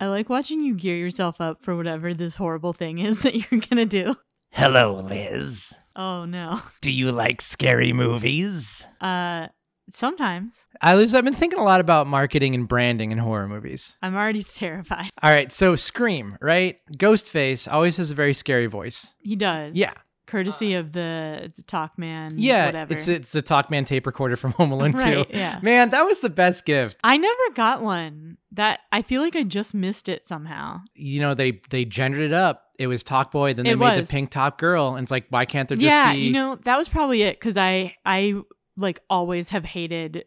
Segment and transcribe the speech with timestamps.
[0.00, 3.60] I like watching you gear yourself up for whatever this horrible thing is that you're
[3.60, 4.16] gonna do.
[4.50, 5.78] Hello, Liz.
[5.94, 6.62] Oh no.
[6.80, 8.86] Do you like scary movies?
[9.00, 9.48] Uh
[9.92, 10.66] sometimes.
[10.80, 13.96] I Liz, I've been thinking a lot about marketing and branding in horror movies.
[14.00, 15.10] I'm already terrified.
[15.22, 16.78] All right, so Scream, right?
[16.96, 19.12] Ghostface always has a very scary voice.
[19.18, 19.74] He does.
[19.74, 19.92] Yeah.
[20.30, 22.32] Courtesy uh, of the, the talk man.
[22.36, 22.92] Yeah, Whatever.
[22.92, 25.26] it's it's the Talkman tape recorder from Home Alone 2.
[25.30, 25.58] Yeah.
[25.62, 26.96] Man, that was the best gift.
[27.04, 28.36] I never got one.
[28.52, 30.80] That I feel like I just missed it somehow.
[30.94, 32.66] You know, they they gendered it up.
[32.78, 34.08] It was Talk Boy, then they It made was.
[34.08, 36.56] the pink top girl, and it's like, why can't there just yeah, be you know,
[36.64, 38.40] that was probably it because I I
[38.76, 40.24] like always have hated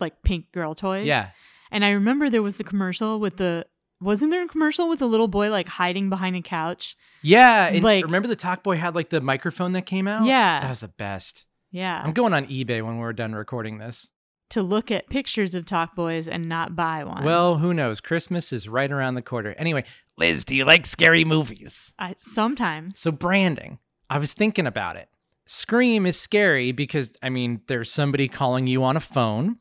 [0.00, 1.06] like pink girl toys.
[1.06, 1.30] Yeah.
[1.70, 3.66] And I remember there was the commercial with the
[4.04, 6.96] wasn't there a commercial with a little boy like hiding behind a couch?
[7.22, 7.70] Yeah.
[7.82, 10.24] Like- remember the Talk Boy had like the microphone that came out?
[10.26, 10.60] Yeah.
[10.60, 11.46] That was the best.
[11.70, 12.00] Yeah.
[12.04, 14.08] I'm going on eBay when we're done recording this.
[14.50, 17.24] to look at pictures of talk boys and not buy one.
[17.24, 18.00] Well, who knows?
[18.00, 19.54] Christmas is right around the corner.
[19.58, 19.82] Anyway,
[20.16, 21.92] Liz, do you like scary movies?
[21.98, 23.78] I, sometimes so branding.
[24.08, 25.08] I was thinking about it.
[25.46, 29.56] Scream is scary because I mean, there's somebody calling you on a phone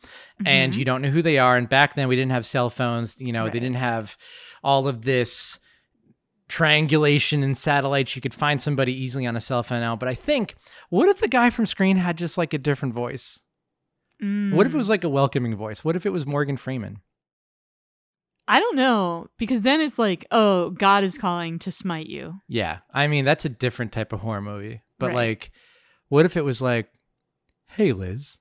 [0.45, 0.77] and Mhm.
[0.77, 1.57] you don't know who they are.
[1.57, 3.53] And back then we didn't have cell phones, you know, Right.
[3.53, 4.15] they didn't have
[4.63, 5.59] all of this
[6.47, 8.15] triangulation and satellites.
[8.15, 9.95] You could find somebody easily on a cell phone now.
[9.95, 10.55] But I think,
[10.89, 13.39] what if the guy from Scream had just like a different voice?
[14.19, 14.77] What if it Mm.
[14.77, 15.83] was like a welcoming voice?
[15.83, 17.01] What if it was Morgan Freeman?
[18.47, 22.35] I don't know because then it's like, oh, God is calling to smite you.
[22.47, 22.79] Yeah.
[22.93, 24.81] I mean, that's a different type of horror movie.
[24.99, 25.15] But Right.
[25.15, 25.51] like,
[26.13, 26.89] what if it was like,
[27.69, 28.37] hey, Liz,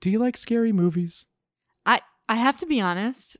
[0.00, 1.26] do you like scary movies?
[1.84, 3.36] I I have to be honest.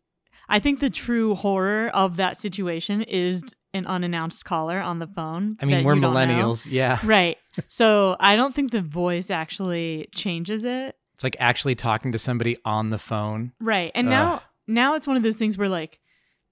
[0.49, 5.57] I think the true horror of that situation is an unannounced caller on the phone.
[5.63, 6.67] I mean, we're millennials.
[6.69, 6.99] Yeah.
[7.05, 7.39] right?
[7.69, 10.97] So I don't think the voice actually changes it.
[11.15, 13.53] It's like actually talking to somebody on the phone.
[13.61, 13.93] Right.
[13.95, 14.11] And Ugh.
[14.11, 16.01] now now it's one of those things where like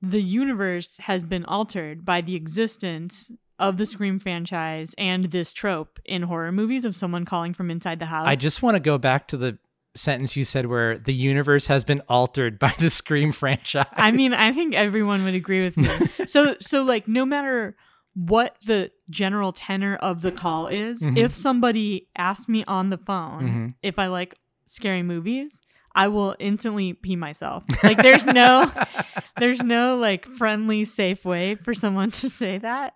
[0.01, 5.99] the universe has been altered by the existence of the Scream franchise and this trope
[6.05, 8.27] in horror movies of someone calling from inside the house.
[8.27, 9.59] I just want to go back to the
[9.97, 13.87] sentence you said where the universe has been altered by the Scream franchise.
[13.95, 15.89] I mean, I think everyone would agree with me.
[16.29, 17.77] so so like no matter
[18.15, 21.17] what the general tenor of the call is, Mhm.
[21.19, 23.75] if somebody asks me on the phone Mhm.
[23.83, 24.37] if I like
[24.67, 25.63] scary movies,
[25.95, 27.65] I will instantly pee myself.
[27.83, 28.71] Like there's no
[29.39, 32.95] there's no like friendly safe way for someone to say that.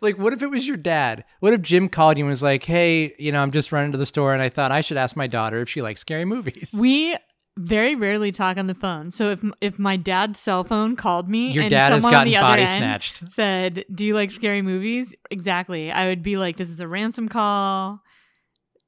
[0.00, 1.24] Like, what if it was your dad?
[1.40, 3.98] What if Jim called you and was like, hey, you know, I'm just running to
[3.98, 6.74] the store and I thought I should ask my daughter if she likes scary movies?
[6.78, 7.16] We
[7.56, 9.10] very rarely talk on the phone.
[9.10, 12.20] So if if my dad's cell phone called me Your and dad has someone on
[12.20, 13.30] gotten the other body end snatched.
[13.30, 15.92] said, "Do you like scary movies?" Exactly.
[15.92, 18.00] I would be like, "This is a ransom call.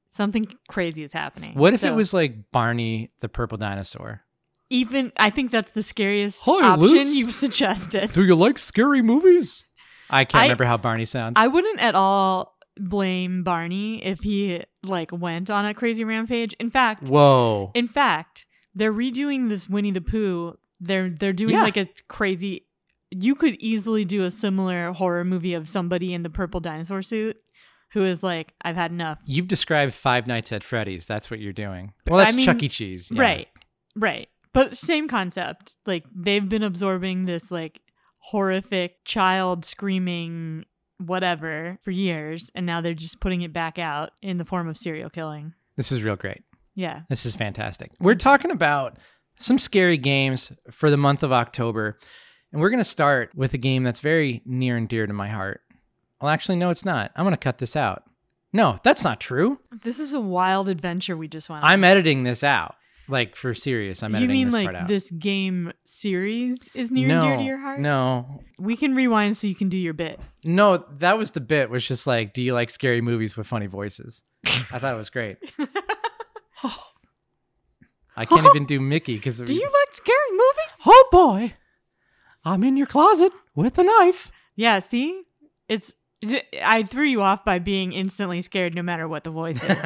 [0.09, 4.21] Something crazy is happening." What if it was like Barney the purple dinosaur?
[4.71, 5.11] even?
[5.17, 7.15] I think that's the scariest Hi, option Liz.
[7.15, 8.11] you've suggested.
[8.13, 9.65] Do you like scary movies?
[10.09, 11.33] I can't I- remember how Barney sounds.
[11.37, 16.53] I wouldn't at all blame Barney if he like went on a crazy rampage.
[16.59, 17.71] In fact, Whoa.
[17.73, 20.57] in fact, they're redoing this Winnie the Pooh.
[20.79, 21.63] They're they're doing Yeah.
[21.63, 22.65] like a crazy.
[23.11, 27.37] You could easily do a similar horror movie of somebody in the purple dinosaur suit
[27.93, 31.05] who is like, "I've had enough." You've described Five Nights at Freddy's.
[31.05, 31.93] That's what you're doing.
[32.07, 32.67] Well, that's I mean- Chuck E.
[32.67, 33.09] Cheese.
[33.13, 33.21] yeah.
[33.21, 33.47] Right,
[33.95, 34.27] right.
[34.51, 35.77] But same concept.
[35.85, 37.79] Like they've been absorbing this like
[38.29, 40.65] horrific child screaming
[40.97, 44.77] whatever for years, and now they're just putting it back out in the form of
[44.77, 45.53] serial killing.
[45.75, 46.43] This is real great.
[46.73, 47.01] Yeah.
[47.09, 47.91] This is fantastic.
[47.99, 48.97] We're talking about
[49.39, 51.97] some scary games for the month of October.
[52.51, 55.27] And we're going to start with a game that's very near and dear to my
[55.27, 55.61] heart.
[56.21, 57.11] Well, actually, no, it's not.
[57.15, 58.03] I'm going to cut this out.
[58.53, 59.59] No, that's not true.
[59.83, 61.69] This is a wild adventure we just went on.
[61.69, 62.75] I'm editing this out.
[63.07, 64.77] Like, for serious, I'm you editing mean this like part out.
[64.77, 67.79] You mean like this game series is near no, and dear to your heart?
[67.79, 70.19] No, We can rewind so you can do your bit.
[70.43, 73.67] no, that was the bit, was just like, do you like scary movies with funny
[73.67, 74.23] voices?
[74.45, 75.37] I thought it was great.
[78.17, 80.79] I can't even do Mickey because Do you like scary movies?
[80.85, 81.53] Oh boy,
[82.45, 84.31] I'm in your closet with a knife.
[84.55, 85.23] Yeah, see?
[85.67, 85.93] It's
[86.63, 89.77] I threw you off by being instantly scared no matter what the voice is.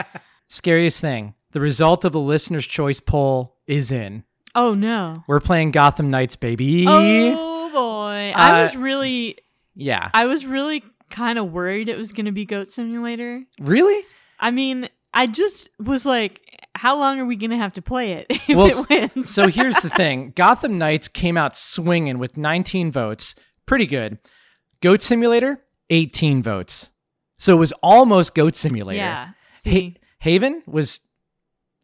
[0.48, 1.34] Scariest thing.
[1.52, 4.24] The result of the listener's choice poll is in.
[4.54, 5.24] oh no.
[5.26, 6.84] We're playing Gotham Knights, baby.
[6.86, 8.32] Oh boy.
[8.34, 9.38] I Uh, was really
[9.74, 10.10] Yeah.
[10.14, 13.44] I was really kind of worried it was going to be Goat Simulator.
[13.60, 14.04] really?
[14.38, 16.40] I mean, I just was like
[16.74, 19.30] how long are we going to have to play it if Well, it wins?
[19.34, 23.34] so here's the thing Gotham Knights came out swinging with 19 votes.
[23.66, 24.18] Pretty good.
[24.80, 26.92] Goat Simulator, 18 votes.
[27.36, 28.98] So it was almost Goat Simulator.
[28.98, 29.28] yeah.
[29.66, 31.00] Ha- Haven was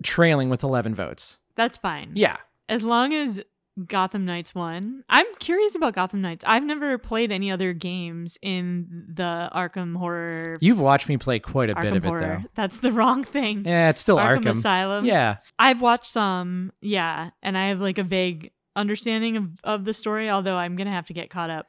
[0.03, 1.39] trailing with 11 votes.
[1.57, 2.11] that's fine.
[2.15, 2.37] Yeah.
[2.69, 3.43] As long as
[3.87, 5.03] Gotham Knights won.
[5.09, 6.45] I'm curious about Gotham Knights.
[6.47, 10.59] I've never played any other games in the Arkham horror.
[10.61, 12.43] You've watched me play quite a bit Arkham of it though.
[12.55, 13.65] That's the wrong thing.
[13.67, 14.51] Yeah, it's still Arkham, Arkham.
[14.51, 15.05] Asylum.
[15.05, 15.39] Yeah.
[15.59, 20.31] I've watched some, yeah, and I have like a vague understanding of, of the story,
[20.31, 21.67] although I'm gonna have to get caught up.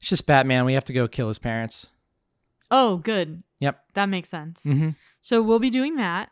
[0.00, 0.66] It's just Batman.
[0.66, 1.86] We have to go kill his parents.
[2.70, 3.42] Oh, good.
[3.60, 3.82] Yep.
[3.94, 4.62] That makes sense.
[4.62, 4.90] hmm
[5.22, 6.30] So we'll be doing that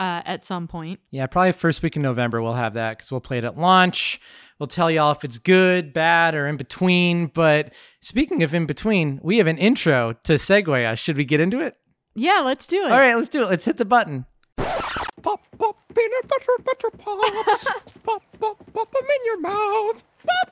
[0.00, 1.00] uh, at some point.
[1.10, 4.20] Yeah, probably first week in November we'll have that because we'll play it at launch.
[4.58, 7.26] We'll tell y'all if it's good, bad, or in between.
[7.26, 10.98] But speaking of in between, we have an intro to segue us.
[10.98, 11.76] Should we get into it?
[12.14, 12.92] Yeah, let's do it.
[12.92, 13.50] All right, let's do it.
[13.50, 14.26] Let's hit the button.
[14.56, 17.64] Pop, pop, peanut butter, butter pops.
[18.04, 20.04] pop, pop, pop them in your mouth.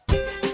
[0.08, 0.51] Pop.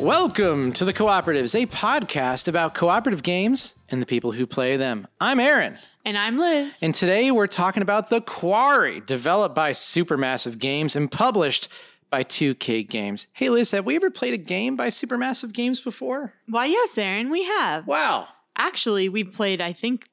[0.00, 5.06] Welcome to the Cooperatives, a podcast about cooperative games and the people who play them.
[5.20, 5.76] I'm Aaron,
[6.06, 6.82] And I'm Liz.
[6.82, 11.68] and today we're talking about The Quarry, developed by Supermassive Games and published
[12.08, 13.26] by 2K Games.
[13.34, 16.32] Hey Liz, have we ever played a game by Supermassive Games before?
[16.48, 17.86] Why, yes, Aaron, we have.
[17.86, 18.28] Wow.
[18.56, 20.08] Actually, we've played, I think,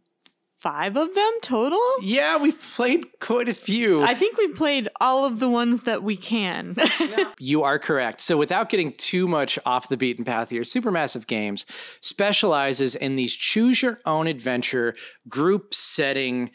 [0.58, 1.80] five of them total.
[2.02, 4.04] Yeah, we've played quite a few.
[4.04, 6.76] I think we've played all of the ones that we can.
[7.40, 8.22] You are correct.
[8.22, 11.66] So, without getting too much off the beaten path here, Supermassive Games
[12.02, 14.96] specializes in these choose your own adventure
[15.30, 16.52] group setting,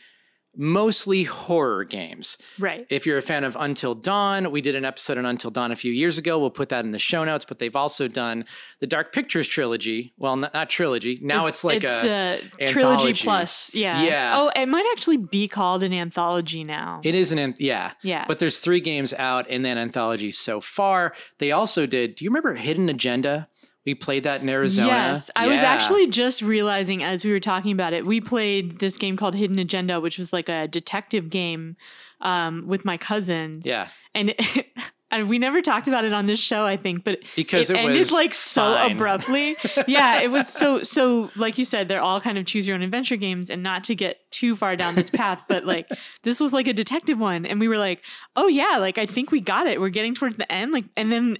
[0.56, 2.38] mostly horror games.
[2.58, 2.87] right.
[2.90, 5.76] If you're a fan of Until Dawn, we did an episode on Until Dawn a
[5.76, 6.38] few years ago.
[6.38, 8.44] We'll put that in the show notes, but they've also done
[8.81, 10.12] the Dark Pictures trilogy.
[10.19, 11.19] Well, not, not trilogy.
[11.22, 12.40] Now it's like it's a.
[12.58, 13.75] a, trilogy plus.
[13.75, 14.02] Yeah.
[14.02, 14.34] Yeah.
[14.37, 17.00] Oh, it might actually be called an anthology now.
[17.02, 17.93] It is an an- yeah.
[18.02, 18.25] Yeah.
[18.28, 21.14] But there's three games out in that anthology so far.
[21.38, 22.16] They also did.
[22.16, 23.49] Do you remember Hidden Agenda?
[23.84, 24.88] We played that in Arizona.
[24.88, 28.96] Yes, I was actually just realizing as we were talking about it, we played this
[28.96, 31.76] game called Hidden Agenda, which was like a detective game
[32.20, 33.67] um, with my cousins.
[33.67, 33.88] Yeah.
[34.14, 34.34] and
[35.11, 37.96] and we never talked about it on this show, I think, but Because it ended
[37.96, 38.93] was like so fine.
[38.93, 39.56] abruptly.
[39.87, 41.31] yeah, it was so so.
[41.37, 43.94] Like you said, they're all kind of choose your own adventure games, and not to
[43.94, 45.88] get too far down this path, but like
[46.23, 48.02] this was like a detective one, and we were like,
[48.37, 49.81] oh yeah, like I think we got it.
[49.81, 51.37] We're getting towards the end, like, and then.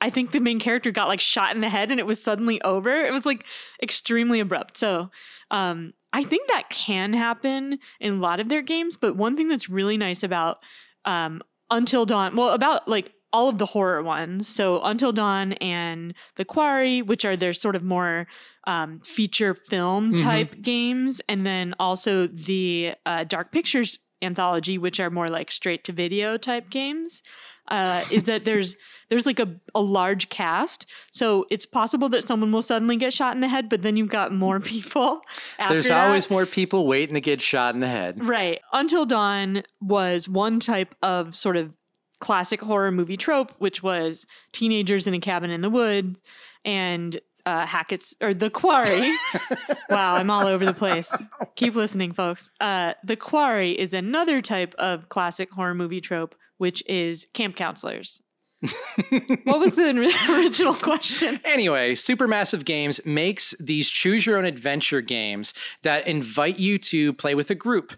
[0.00, 2.60] I think the main character got like shot in the head and it was suddenly
[2.62, 2.90] over.
[2.90, 3.44] It was like
[3.82, 4.76] extremely abrupt.
[4.76, 5.10] So,
[5.50, 8.96] um, I think that can happen in a lot of their games.
[8.96, 10.58] But one thing that's really nice about
[11.04, 14.46] um, Until Dawn, well, about like all of the horror ones.
[14.46, 18.28] So Until Dawn and The Quarry, which are their sort of more
[18.68, 20.22] um, feature film Mhm.
[20.22, 25.84] type games, and then also the uh, Dark Pictures anthology, which are more like straight
[25.84, 27.22] to video type games.
[27.68, 28.76] Uh, is that there's
[29.08, 33.34] there's like a, a large cast, so it's possible that someone will suddenly get shot
[33.34, 35.20] in the head, but then you've got more people.
[35.58, 36.06] After There's that.
[36.06, 38.22] always more people waiting to get shot in the head.
[38.22, 38.60] Right.
[38.72, 41.72] Until Dawn was one type of sort of
[42.20, 46.20] classic horror movie trope, which was teenagers in a cabin in the woods
[46.64, 49.12] and uh, Hackett's or the quarry.
[49.90, 51.14] wow, I'm all over the place.
[51.56, 52.50] Keep listening, folks.
[52.60, 58.20] Uh, the quarry is another type of classic horror movie trope, which is camp counselors.
[59.44, 59.90] what was the
[60.30, 61.38] original question?
[61.44, 67.34] Anyway, Supermassive Games makes these choose your own adventure games that invite you to play
[67.34, 67.94] with a group.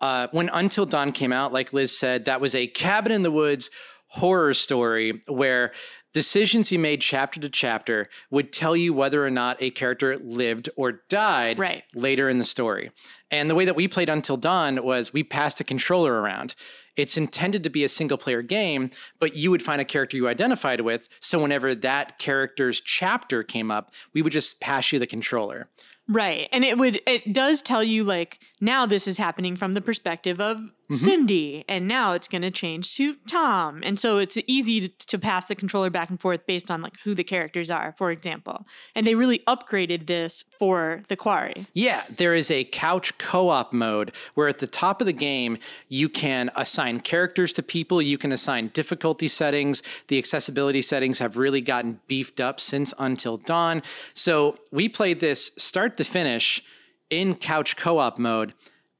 [0.00, 3.30] Uh, when Until Dawn came out, like Liz said, that was a cabin in the
[3.30, 3.70] woods
[4.08, 5.72] horror story where
[6.16, 10.70] decisions he made chapter to chapter would tell you whether or not a character lived
[10.74, 11.84] or died Right.
[11.94, 12.90] later in the story.
[13.30, 16.54] And the way that we played Until Dawn was we passed a controller around.
[16.96, 20.26] It's intended to be a single player game, but you would find a character you
[20.26, 21.06] identified with.
[21.20, 25.68] So whenever that character's chapter came up, we would just pass you the controller.
[26.08, 26.48] Right.
[26.50, 30.40] And it would it does tell you like now this is happening from the perspective
[30.40, 31.04] of Mm-hmm.
[31.04, 33.82] Cindy and now it's going to change to Tom.
[33.82, 36.94] And so it's easy to, to pass the controller back and forth based on like
[37.02, 38.66] who the characters are, for example.
[38.94, 41.66] And they really upgraded this for the quarry.
[41.72, 45.58] Yeah, there is a couch co op mode where at the top of the game,
[45.88, 49.82] you can assign characters to people, you can assign difficulty settings.
[50.06, 53.82] The accessibility settings have really gotten beefed up since Until Dawn.
[54.14, 56.62] So we played this start to finish
[57.10, 58.54] in couch co op mode.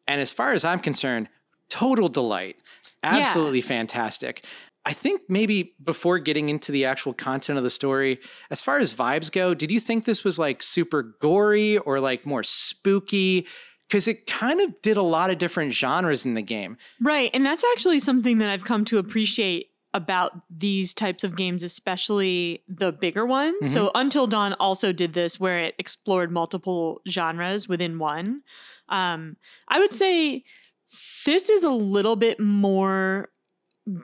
[0.08, 1.28] And as far as I'm concerned,
[1.68, 2.56] total delight.
[3.02, 4.44] Absolutely fantastic.
[4.85, 8.20] I think maybe before getting into the actual content of the story,
[8.50, 12.26] as far as vibes go, did you think this was like super gory or like
[12.26, 13.46] more spooky?
[13.88, 16.76] because it kind of did a lot of different genres in the game.
[17.00, 17.30] Right.
[17.32, 22.62] And that's actually something that I've come to appreciate about these types of games, especially
[22.68, 23.73] the bigger ones.
[23.73, 28.42] So Until Dawn also did this where it explored multiple genres within one.
[28.88, 29.37] Um,
[29.68, 30.44] I would say
[31.24, 33.28] this is a little bit more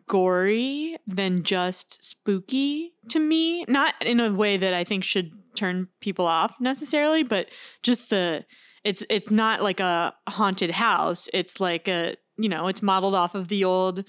[0.06, 3.64] gory than just spooky to me.
[3.68, 7.48] Not in a way that I think should turn people off necessarily, but
[7.82, 8.44] just the
[8.84, 11.28] it's it's not like a haunted house.
[11.32, 14.04] It's like a you know, it's modeled off of the old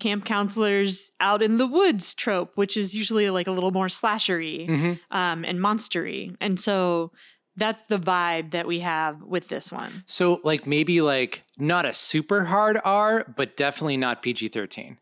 [0.00, 4.68] camp counselors out in the woods trope, which is usually like a little more slashery
[4.68, 5.00] Mhm.
[5.10, 6.34] um, and monstery.
[6.40, 7.12] And so
[7.56, 10.04] that's the vibe that we have with this one.
[10.06, 14.98] So, like, maybe like not a super hard R, but definitely not PG 13.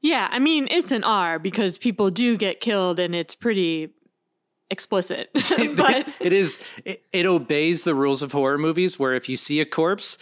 [0.00, 3.88] Yeah, I mean, it's an R because people do get killed and it's pretty
[4.70, 5.30] explicit.
[5.76, 9.60] but it is, it, it obeys the rules of horror movies where if you see
[9.60, 10.18] a corpse,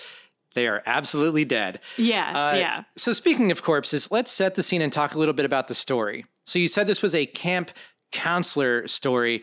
[0.54, 1.80] they are absolutely dead.
[1.96, 2.84] yeah, Uh, yeah.
[2.96, 5.74] So, speaking of corpses, let's set the scene and talk a little bit about the
[5.74, 6.26] story.
[6.44, 7.70] So, you said this was a camp
[8.12, 9.42] counselor story.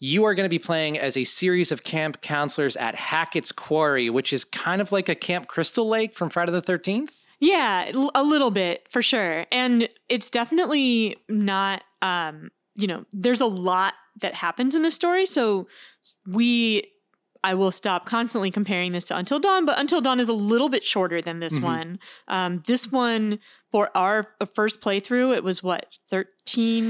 [0.00, 4.08] You are going to be playing as a series of camp counselors at Hackett's Quarry,
[4.10, 7.24] which is kind of like a Camp Crystal Lake from Friday the 13th.
[7.40, 9.46] Yeah, a little bit for sure.
[9.52, 15.26] And it's definitely not um, you know, there's a lot that happens in this story,
[15.26, 15.66] so
[16.26, 16.84] we
[17.44, 20.68] I will stop constantly comparing this to Until Dawn, but Until Dawn is a little
[20.68, 21.62] bit shorter than this Mhm.
[21.62, 21.98] one.
[22.26, 23.38] Um, this one,
[23.70, 26.24] for our uh, first playthrough, it was what, 13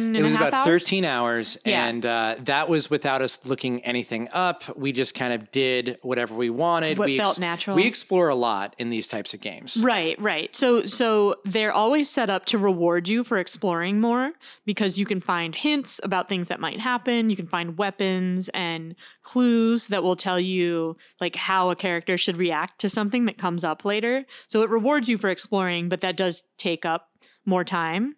[0.07, 0.65] and It was about hours?
[0.67, 1.87] 13 hours, Yeah.
[1.89, 4.63] and uh, that was without us looking anything up.
[4.79, 6.97] We just kind of did whatever we wanted.
[6.99, 7.75] What we felt natural.
[7.75, 9.83] We explore a lot in these types of games.
[9.83, 10.55] Right, right.
[10.55, 14.33] So so they're always set up to reward you for exploring more
[14.65, 18.95] because you can find hints about things that might happen, you can find weapons and
[19.25, 23.65] clues that will tell you like how a character should react to something that comes
[23.65, 24.25] up later.
[24.47, 27.09] So it rewards you for exploring, but that does take up
[27.45, 28.15] more time.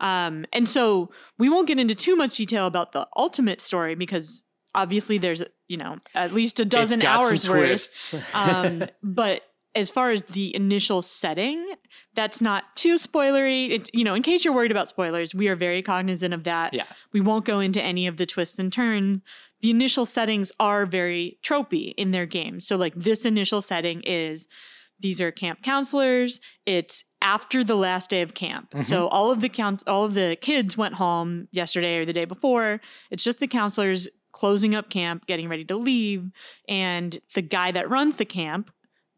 [0.00, 4.44] Um, and so we won't get into too much detail about the ultimate story because
[4.74, 8.14] obviously there's you know at least a dozen hours worth twists.
[8.34, 9.42] um, but
[9.74, 11.74] as far as the initial setting,
[12.14, 13.70] that's not too spoilery.
[13.70, 16.74] It, you know, in case you're worried about spoilers, we are very cognizant of that.
[16.74, 16.84] Yeah.
[17.12, 19.20] We won't go into any of the twists and turns.
[19.62, 22.66] The initial settings are very tropey in their games.
[22.66, 24.46] So, like, this initial setting is
[25.00, 26.40] these are camp counselors.
[26.66, 28.74] It's after the last day of camp.
[28.82, 32.24] So all of the counts, all of the kids went home yesterday or the day
[32.24, 32.80] before.
[33.10, 36.30] It's just the counselors closing up camp, getting ready to leave,
[36.68, 38.70] and the guy that runs the camp,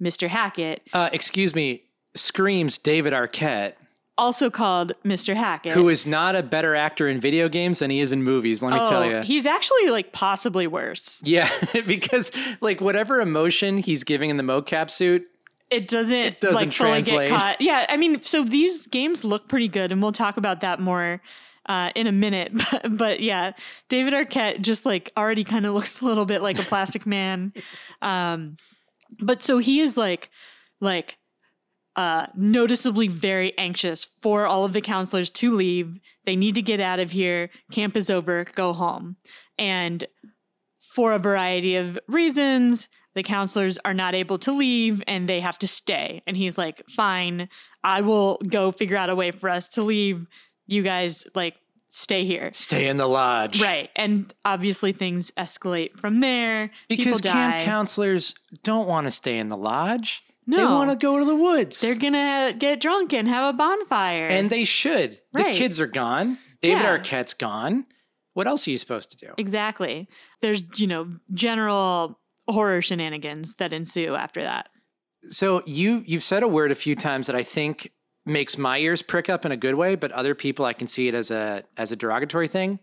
[0.02, 0.28] Mr.
[0.28, 1.84] Hackett, uh, excuse me,
[2.14, 3.74] screams David Arquette,
[4.18, 5.34] also called Mr.
[5.34, 5.72] Hackett.
[5.72, 8.62] who is not a better actor in video games than he is in movies.
[8.62, 9.22] Let me oh, tell you.
[9.22, 11.22] he's actually like possibly worse.
[11.24, 11.48] yeah,
[11.86, 12.30] because
[12.60, 15.26] like whatever emotion he's giving in the mocap suit,
[15.70, 17.60] It doesn't, doesn't like fully get caught.
[17.60, 21.20] Yeah, I mean, so these games look pretty good, and we'll talk about that more
[21.66, 22.52] uh, in a minute.
[22.70, 23.52] But, but yeah,
[23.88, 27.52] David Arquette just like already kind of looks a little bit like a plastic man.
[28.02, 28.58] Um,
[29.20, 30.28] but so he is like,
[30.80, 31.16] like,
[31.96, 36.00] uh, noticeably very anxious for all of the counselors to leave.
[36.26, 37.50] They need to get out of here.
[37.70, 38.44] Camp is over.
[38.54, 39.16] Go home.
[39.56, 40.06] And
[40.80, 45.58] for a variety of reasons, the counselors are not able to leave and they have
[45.60, 46.22] to stay.
[46.26, 47.48] And he's like, fine,
[47.82, 50.26] I will go figure out a way for us to leave.
[50.66, 51.54] You guys, like,
[51.88, 52.50] stay here.
[52.52, 53.62] stay in the lodge.
[53.62, 53.90] Right.
[53.94, 56.70] And obviously things escalate from there.
[56.88, 60.22] Because camp counselors don't want to stay in the lodge.
[60.46, 60.56] No.
[60.56, 61.80] They want to go to the woods.
[61.80, 64.26] They're gonna get drunk and have a bonfire.
[64.26, 65.18] and they should.
[65.32, 65.52] Right.
[65.52, 66.36] The kids are gone.
[66.60, 66.98] David Yeah.
[66.98, 67.86] Arquette's gone.
[68.34, 69.32] What else are you supposed to do?
[69.38, 70.08] exactly.
[70.42, 74.68] There's, you know, general horror shenanigans that ensue after that.
[75.30, 77.90] So you you've said a word a few times that I think
[78.26, 81.08] makes my ears prick up in a good way, but other people I can see
[81.08, 82.78] it as a as a derogatory thing.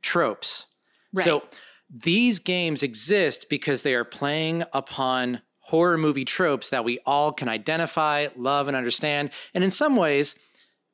[0.00, 0.66] Tropes.
[1.12, 1.24] Right.
[1.24, 1.42] So
[1.90, 7.48] these games exist because they are playing upon horror movie tropes that we all can
[7.48, 10.34] identify, love, and understand, and in some ways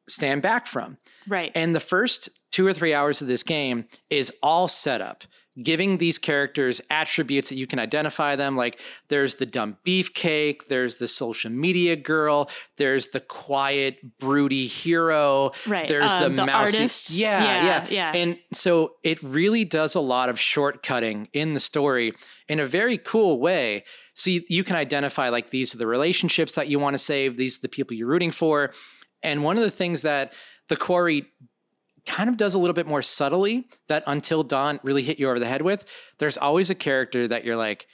[0.08, 0.98] stand back from.
[1.26, 1.52] Right.
[1.54, 5.25] And the first two or three hours of this game is all set up,
[5.62, 8.56] giving these characters attributes that you can identify them.
[8.56, 15.52] Like there's the dumb beefcake, there's the social media girl, there's the quiet, broody hero,
[15.66, 15.88] Right.
[15.88, 16.76] there's Uh, the, the mousy.
[16.78, 17.10] artist.
[17.10, 18.12] Yeah, Yeah, yeah, yeah.
[18.20, 22.12] And so it really does a lot of shortcutting in the story
[22.48, 23.84] in a very cool way.
[24.14, 27.36] So you, you can identify like these are the relationships that you want to save,
[27.36, 28.72] these are the people you're rooting for.
[29.22, 30.32] And one of the things that
[30.68, 31.24] the quarry
[32.08, 35.38] kind of does a little bit more subtly that until dawn really hit you over
[35.38, 35.84] the head with
[36.18, 37.86] there's always a character that you're like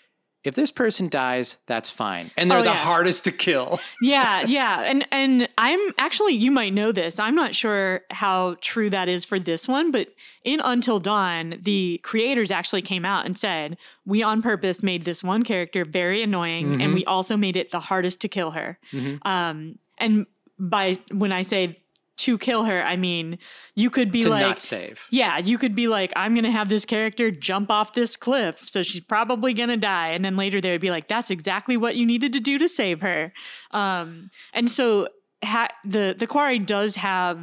[0.45, 2.31] if this person dies, that's fine.
[2.37, 3.81] And they're Oh, the hardest to kill.
[4.03, 4.83] yeah, yeah.
[4.83, 7.19] And and I'm actually you might know this.
[7.19, 10.09] I'm not sure how true that is for this one, but
[10.45, 15.25] in Until Dawn, the creators actually came out and said, "We on purpose made this
[15.25, 18.79] one character very annoying and we also made it the hardest to kill her."
[19.23, 20.27] Um and
[20.59, 21.81] by when I say
[22.17, 23.39] to kill her, I mean
[23.75, 25.07] you could be to like not save.
[25.11, 28.83] yeah, you could be like, I'm to have this character jump off this cliff, so
[28.83, 30.09] she's probably to die.
[30.11, 32.69] And then later they would be like, that's exactly what you needed to do to
[32.69, 33.33] save her.
[33.73, 35.09] Um, and so
[35.43, 37.41] ha- the the quarry does have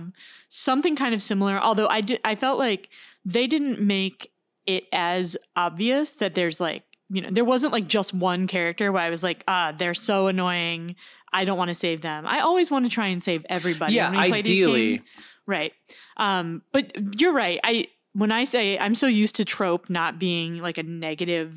[0.49, 2.89] something kind of similar, although I did I felt like
[3.25, 4.31] they didn't make
[4.65, 9.01] it as obvious that there's like you know there wasn't like just one character where
[9.01, 10.95] I was like ah they're so annoying
[11.33, 12.25] I don't want to save them.
[12.27, 13.93] I always want to try and save everybody.
[13.93, 15.01] Yeah, when we play these ideally.
[15.47, 15.73] Right.
[16.17, 17.59] Um, but you're right.
[17.63, 21.53] I when I say I'm so used to trope not being like a negative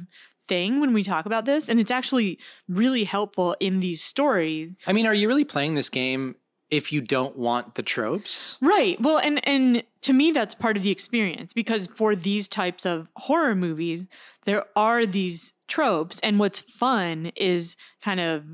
[0.47, 2.39] thing when we talk about this, and it's actually
[2.69, 4.75] really helpful in these stories.
[4.87, 6.37] I mean, are you really playing this game
[6.71, 8.59] if you don't want the tropes?
[8.61, 9.01] Right.
[9.01, 13.09] Well, and and to me that's part of the experience because for these types of
[13.17, 14.07] horror movies,
[14.45, 18.45] there are these tropes and what's fun is kind of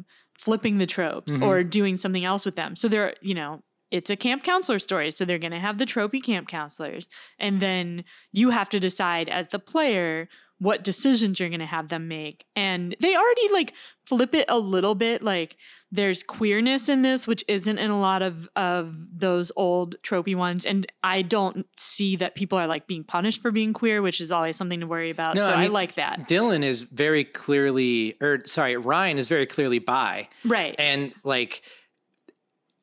[0.41, 1.69] flipping the tropes or mm-hmm.
[1.69, 2.75] doing something else with them.
[2.75, 5.85] So they're, you know, it's a camp counselor story, so they're going to have the
[5.85, 7.07] tropey camp counselors
[7.39, 10.29] and then you have to decide as the player
[10.61, 12.45] what decisions you're going to have them make.
[12.55, 13.73] And they already like
[14.05, 15.57] flip it a little bit like
[15.93, 20.67] there's queerness in this which isn't in a lot of of those old tropey ones
[20.67, 24.31] and I don't see that people are like being punished for being queer, which is
[24.31, 25.37] always something to worry about.
[25.37, 26.29] No, so I I, like that.
[26.29, 30.29] Dylan is very clearly, or sorry, Ryan is very clearly bi.
[30.45, 30.75] Right.
[30.79, 31.63] And like,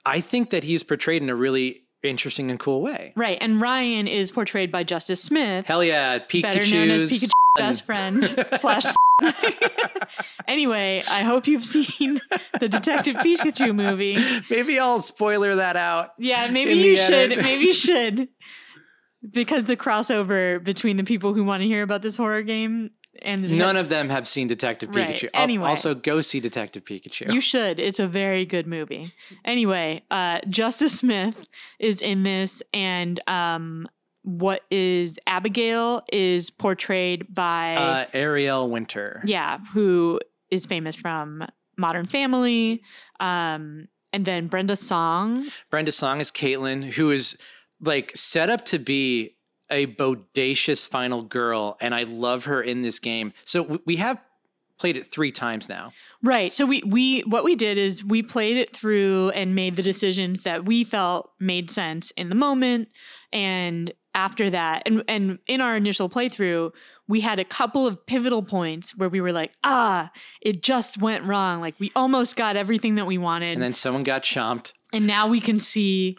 [0.05, 3.13] I think that he's portrayed in a really interesting and cool way.
[3.15, 3.37] right.
[3.41, 7.85] And Ryan is portrayed by Justice Smith, Hell yeah, Pikachu's better known as Pikachu's best
[7.85, 8.25] friend
[8.57, 8.85] slash
[10.47, 12.19] anyway, I hope you've seen
[12.59, 14.17] the Detective Pikachu movie.
[14.49, 16.11] Maybe I'll spoiler that out.
[16.19, 17.31] Yeah, maybe you should.
[17.31, 17.39] edit.
[17.39, 18.29] Maybe you should.
[19.31, 23.57] Because the crossover between the people who want to hear about this horror game and
[23.57, 25.09] None of them have seen Detective Right.
[25.09, 25.29] Pikachu.
[25.33, 25.67] Anyway.
[25.69, 27.31] Also, go see Detective Pikachu.
[27.33, 27.79] You should.
[27.79, 29.13] It's a very good movie.
[29.45, 31.35] Anyway, uh, Justice Smith
[31.79, 33.87] is in this, and um,
[34.23, 39.21] what is Abigail is portrayed by uh, Ariel Winter.
[39.25, 40.19] yeah, who
[40.51, 41.45] is famous from
[41.77, 42.81] Modern Family,
[43.19, 45.45] um, and then Brenda Song.
[45.69, 47.37] Brenda Song is Kaitlyn, who is
[47.79, 49.35] like set up to be
[49.69, 53.33] a bodacious final girl, and I love her in this game.
[53.43, 54.19] So we have
[54.79, 55.91] played it three times now.
[56.23, 56.53] Right.
[56.53, 60.43] So we we what we did is we played it through and made the decisions
[60.43, 62.89] that we felt made sense in the moment
[63.33, 66.71] and after that and and in our initial playthrough
[67.07, 70.09] we had a couple of pivotal points where we were like ah
[70.41, 74.03] it just went wrong like we almost got everything that we wanted And then someone
[74.03, 74.73] got chomped.
[74.91, 76.17] and now we can see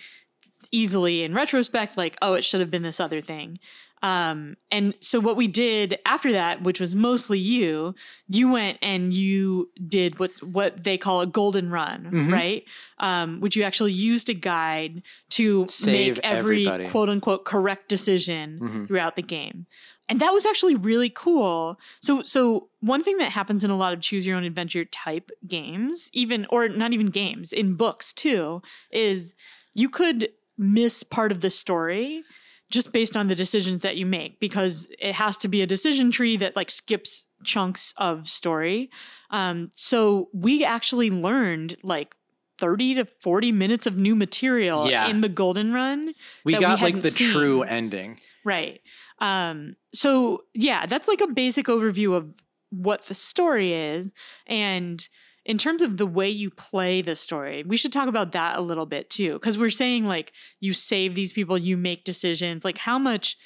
[0.73, 3.59] easily in retrospect like oh it should have been this other thing
[4.03, 7.95] um and so what we did after that which was mostly you
[8.29, 12.33] you went and you did what what they call a golden run Mhm.
[12.33, 12.65] right
[12.99, 16.89] um which you actually used a guide to Save make every everybody.
[16.91, 18.87] quote unquote correct decision Mhm.
[18.87, 19.67] throughout the game
[20.09, 23.93] and that was actually really cool so so one thing that happens in a lot
[23.93, 28.63] of choose your own adventure type games even or not even games in books too
[28.93, 29.35] is
[29.75, 32.23] you could miss part of the story
[32.71, 36.11] just based on the decisions that you make because it has to be a decision
[36.11, 38.91] tree that like skips chunks of story
[39.31, 42.15] um, so we actually learned like
[42.59, 45.07] 30 to 40 minutes of new material Yeah.
[45.09, 46.13] in the golden run
[46.45, 47.31] We that we got like the seen.
[47.33, 48.19] true ending.
[48.45, 48.81] Right.
[49.21, 52.35] Um, so yeah, that's like a basic overview of
[52.71, 54.11] what the story is.
[54.49, 55.07] And
[55.49, 58.61] in terms of the way you play the story, we should talk about that a
[58.61, 59.33] little bit too.
[59.33, 62.65] Because we're saying like you save these people, you make decisions.
[62.65, 63.37] Like how much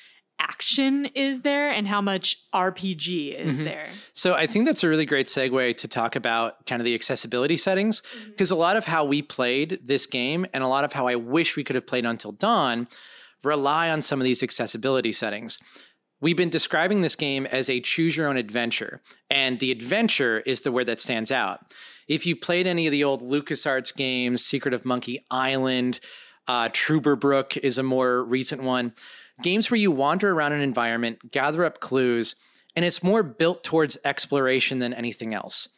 [0.41, 3.65] action is there and how much RPG is Mhm.
[3.65, 3.89] there?
[4.13, 7.57] So I think that's a really great segue to talk about kind of the accessibility
[7.57, 11.07] settings because a lot of how we played this game and a lot of how
[11.07, 12.89] I wish we could have played Until Dawn
[13.45, 15.59] rely on some of these accessibility settings.
[16.21, 20.61] We've been describing this game as a choose your own adventure, and the adventure is
[20.61, 21.61] the word that stands out.
[22.09, 26.01] If you played any of the old LucasArts games, Secret of Monkey Island,
[26.49, 28.95] uh, Truberbrook is a more recent one,
[29.43, 32.35] games where you wander around an environment, gather up clues,
[32.75, 35.69] and it's more built towards exploration than anything else.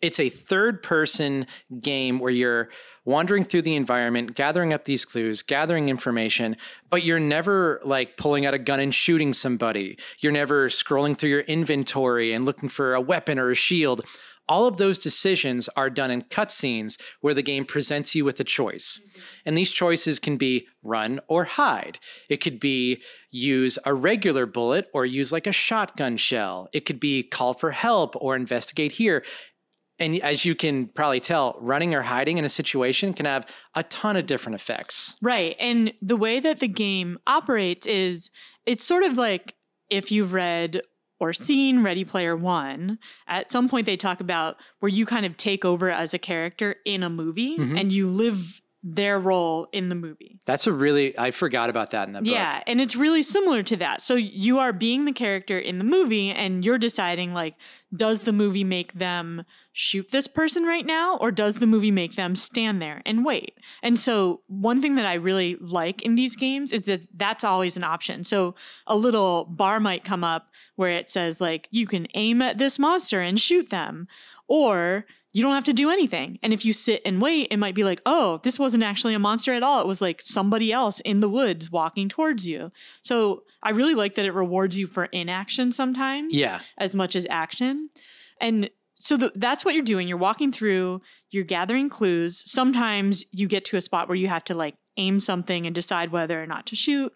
[0.00, 1.46] It's a third person
[1.80, 2.70] game where you're
[3.04, 6.56] wandering through the environment, gathering up these clues, gathering information,
[6.90, 9.96] but you're never like pulling out a gun and shooting somebody.
[10.18, 14.04] You're never scrolling through your inventory and looking for a weapon or a shield.
[14.48, 18.44] All of those decisions are done in cutscenes where the game presents you with a
[18.44, 18.98] choice.
[18.98, 19.20] Mm-hmm.
[19.46, 21.98] And these choices can be run or hide.
[22.28, 26.68] It could be use a regular bullet or use like a shotgun shell.
[26.72, 29.24] It could be call for help or investigate here.
[29.98, 33.84] And as you can probably tell, running or hiding in a situation can have a
[33.84, 35.16] ton of different effects.
[35.22, 35.54] Right.
[35.60, 38.28] And the way that the game operates is
[38.66, 39.54] it's sort of like
[39.90, 40.82] if you've read
[41.22, 45.36] or seen Ready Player One, at some point they talk about where you kind of
[45.36, 47.78] take over as a character in a movie Mhm.
[47.78, 50.40] and you live their role in the movie.
[50.44, 52.28] That's a really, I forgot about that in the book.
[52.28, 54.02] Yeah, and it's really similar to that.
[54.02, 57.54] So you are being the character in the movie and you're deciding like
[57.94, 62.16] does the movie make them shoot this person right now or does the movie make
[62.16, 63.54] them stand there and wait?
[63.82, 67.76] And so one thing that I really like in these games is that that's always
[67.76, 68.24] an option.
[68.24, 68.54] So
[68.86, 72.78] a little bar might come up where it says like you can aim at this
[72.78, 74.08] monster and shoot them
[74.48, 76.38] or you don't have to do anything.
[76.42, 79.18] And if you sit and wait, it might be like, oh, this wasn't actually a
[79.18, 79.80] monster at all.
[79.80, 82.70] It was like somebody else in the woods walking towards you.
[83.02, 86.60] So I really like that it rewards you for inaction sometimes Yeah.
[86.76, 87.88] as much as action.
[88.40, 88.68] And
[88.98, 90.06] so the, that's what you're doing.
[90.06, 92.38] You're walking through, you're gathering clues.
[92.50, 96.12] Sometimes you get to a spot where you have to like aim something and decide
[96.12, 97.12] whether or not to shoot.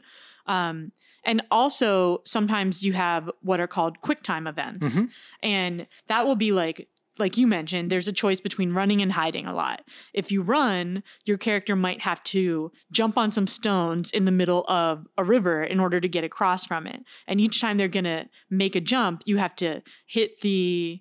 [0.47, 0.93] Um,
[1.25, 4.97] and also, sometimes you have what are called quick time events.
[4.97, 5.11] Mhm.
[5.43, 9.47] And that will be like, like you mentioned, there's a choice between running and hiding
[9.47, 9.83] a lot.
[10.13, 14.65] If you run, your character might have to jump on some stones in the middle
[14.69, 17.03] of a river in order to get across from it.
[17.27, 21.01] And each time they're going to make a jump, you have to hit the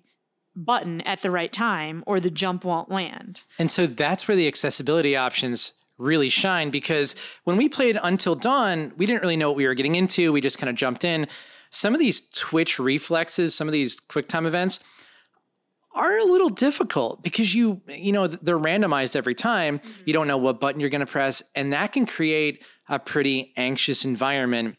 [0.54, 3.44] button at the right time or the jump won't land.
[3.58, 8.92] And so that's where the accessibility options really shine because when we played Until Dawn,
[8.96, 10.32] we didn't really know what we were getting into.
[10.32, 11.26] We just kind of jumped in.
[11.70, 14.80] Some of these twitch reflexes, some of these quick time events
[15.96, 19.80] are a little difficult because you you know they're randomized every time.
[20.04, 23.52] You don't know what button you're going to press and that can create a pretty
[23.56, 24.76] anxious environment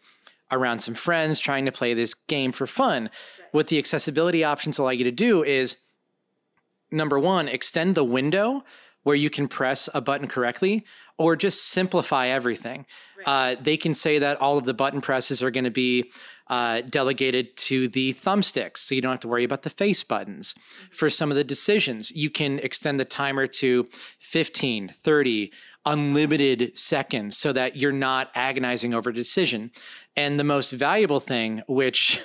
[0.52, 3.10] around some friends trying to play this game for fun.
[3.52, 5.78] What the accessibility options allow you to do is
[6.92, 8.64] number one, extend the window
[9.04, 10.86] where you can press a button correctly,
[11.18, 12.86] or just simplify everything.
[13.26, 16.12] Uh, they can say that all of the button presses are going to be
[16.50, 20.56] uh, delegated to the thumbsticks, so you don't have to worry about the face buttons.
[20.92, 23.88] For some of the decisions, you can extend the timer to
[24.20, 25.52] 15, 30,
[25.88, 29.72] unlimited seconds so that you're not agonizing over a decision.
[30.16, 32.20] And the most valuable thing, which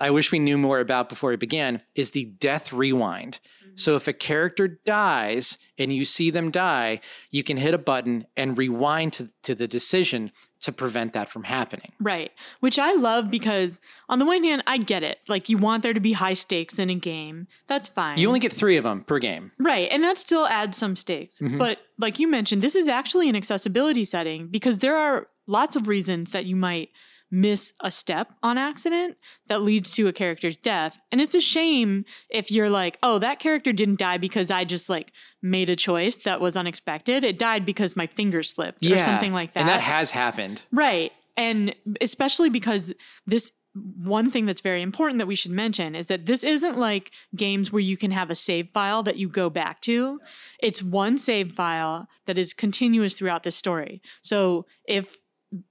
[0.00, 3.38] I wish we knew more about before we began, is the death rewind.
[3.76, 7.00] So if a character dies and you see them die,
[7.30, 11.42] you can hit a button and rewind to, to the decision to prevent that from
[11.42, 11.92] happening.
[12.00, 12.30] Right.
[12.60, 15.18] Which I love because, on the one hand, I get it.
[15.28, 17.48] Like, you want there to be high stakes in a game.
[17.66, 18.16] That's fine.
[18.16, 19.50] You only get three of them per game.
[19.58, 19.88] Right.
[19.90, 21.40] And that still adds some stakes.
[21.40, 21.58] Mhm.
[21.58, 25.88] But like you mentioned, this is actually an accessibility setting because there are lots of
[25.88, 26.90] reasons that you might
[27.30, 29.16] miss a step on accident
[29.48, 31.00] that leads to a character's death.
[31.10, 34.88] And it's a shame if you're like, oh, that character didn't die because I just
[34.88, 37.24] like made a choice that was unexpected.
[37.24, 39.60] It died because my finger slipped or something like that.
[39.60, 40.62] And that has happened.
[40.70, 41.12] Right.
[41.36, 42.92] And especially because
[43.26, 47.10] this one thing that's very important that we should mention is that this isn't like
[47.34, 50.20] games where you can have a save file that you go back to.
[50.60, 54.00] It's one save file that is continuous throughout the story.
[54.22, 55.18] So if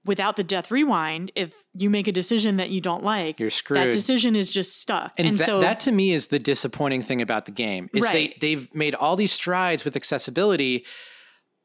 [0.06, 3.80] without the death rewind, if you make a decision that you don't like, You're screwed.
[3.80, 5.14] that decision is just stuck.
[5.18, 8.04] And, And, that, so that to me is the disappointing thing about the game is
[8.04, 8.36] Right.
[8.42, 10.86] they they've made all these strides with accessibility.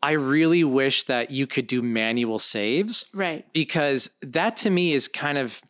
[0.02, 3.44] I really wish that you could do manual saves right.
[3.52, 5.60] because that to me is kind of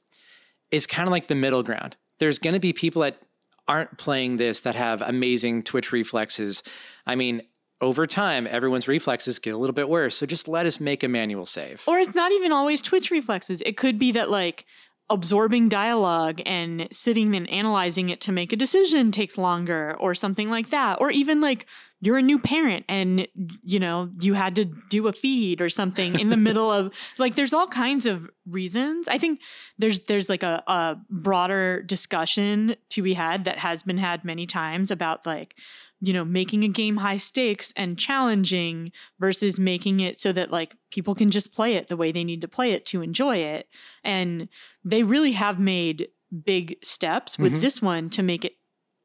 [0.71, 1.97] is kind of like the middle ground.
[2.19, 3.21] There's going to be people that
[3.67, 6.63] aren't playing this that have amazing twitch reflexes.
[7.07, 7.43] I mean,
[7.81, 10.17] over time, everyone's reflexes get a little bit worse.
[10.17, 11.85] So just let us make a manual save.
[11.87, 13.63] Or it's not even always twitch reflexes.
[13.65, 14.65] It could be that like
[15.11, 20.51] absorbing dialogue and sitting and analyzing it to make a decision takes longer or something
[20.51, 21.01] like that.
[21.01, 21.67] Or even like
[22.01, 23.27] you're a new parent and
[23.63, 27.35] you know, you had to do a feed or something in the middle of like
[27.35, 29.09] there's all kinds of reasons.
[29.09, 29.41] I think
[29.79, 34.47] there's there's like a, a broader discussion to be had that has been had many
[34.47, 35.57] times about like
[36.01, 40.77] you know making a game high stakes and challenging versus making it so that like
[40.93, 43.67] people can just play it the way they need to play it to enjoy it
[44.05, 44.49] and
[44.85, 46.09] they really have made
[46.45, 47.61] big steps with Mhm.
[47.61, 48.53] this one to make it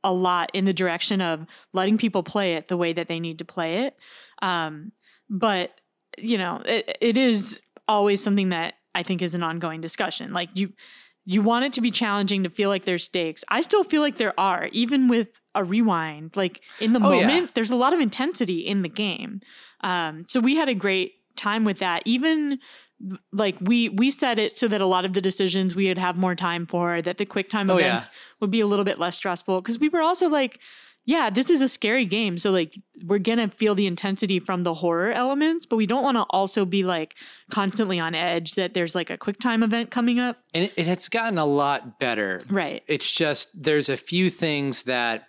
[0.03, 3.39] a lot in the direction of letting people play it the way that they need
[3.39, 3.95] to play it.
[4.41, 4.91] Um,
[5.29, 5.71] but
[6.17, 10.33] you know, it, it is always something that I think is an ongoing discussion.
[10.33, 10.73] Like you,
[11.25, 13.43] you want it to be challenging to feel like there's stakes.
[13.49, 16.35] I still feel like there are, even with a rewind.
[16.35, 17.25] Like in the Oh, yeah.
[17.25, 19.39] moment, there's a lot of intensity in the game.
[19.81, 22.03] Um, so we had a great time with that.
[22.05, 22.59] Even
[23.31, 26.15] like we we set it so that a lot of the decisions we would have
[26.15, 27.87] more time for, that the quick time Oh, yeah.
[27.87, 30.59] events would be a little bit less stressful because we were also like.
[31.05, 32.37] Yeah, this is a scary game.
[32.37, 36.15] So, like, we're to feel the intensity from the horror elements, but we don't want
[36.15, 37.15] to also be like
[37.51, 40.37] constantly on edge that there's like a quick time event coming up.
[40.53, 42.43] And it, it has gotten a lot better.
[42.49, 42.83] Right.
[42.87, 45.27] It's just there's a few things that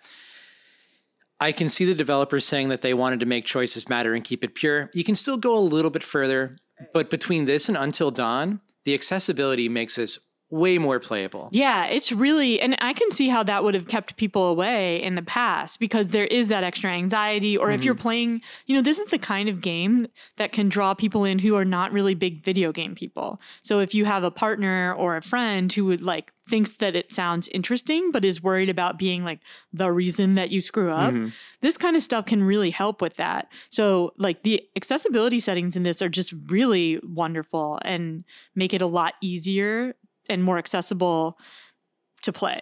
[1.39, 4.43] I can see the developers saying that they wanted to make choices matter and keep
[4.43, 4.89] it pure.
[4.93, 6.55] You can still go a little bit further,
[6.93, 11.49] but between this and Until Dawn, the accessibility makes this way more playable.
[11.51, 15.15] Yeah, it's really, and I can see how that would have kept people away in
[15.15, 17.57] the past because there is that extra anxiety.
[17.57, 18.01] Or if you're mm-hmm.
[18.01, 21.55] playing, you know, this is the kind of game that can draw people in who
[21.55, 23.41] are not really big video game people.
[23.63, 27.11] So if you have a partner or a friend who would like thinks that it
[27.11, 29.39] sounds interesting but is worried about being like
[29.73, 31.29] the reason that you screw up, mm-hmm.
[31.61, 33.51] this kind of stuff can really help with that.
[33.71, 38.87] So like the accessibility settings in this are just really wonderful and make it a
[38.87, 39.95] lot easier
[40.29, 41.37] and more accessible
[42.23, 42.59] to play.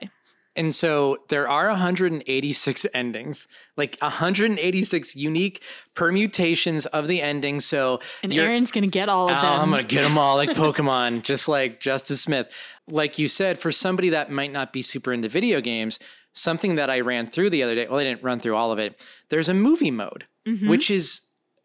[0.55, 5.63] And so there are 186 endings, like 186 unique
[5.95, 7.59] permutations of the ending.
[7.59, 9.61] So And Aaron's gonna get all of Oh, them.
[9.61, 12.51] I'm gonna get them all like Pokemon, just like Justice Smith.
[12.87, 15.97] Like you said, for somebody that might not be super into video games,
[16.33, 17.87] something that I ran through the other day.
[17.87, 18.99] Well, I didn't run through all of it.
[19.29, 20.67] There's a movie mode, Mm-hmm.
[20.69, 21.21] which is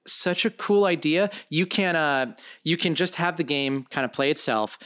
[0.06, 1.30] such a cool idea.
[1.50, 2.34] You can uh,
[2.64, 4.78] you can just have the game kind of play itself,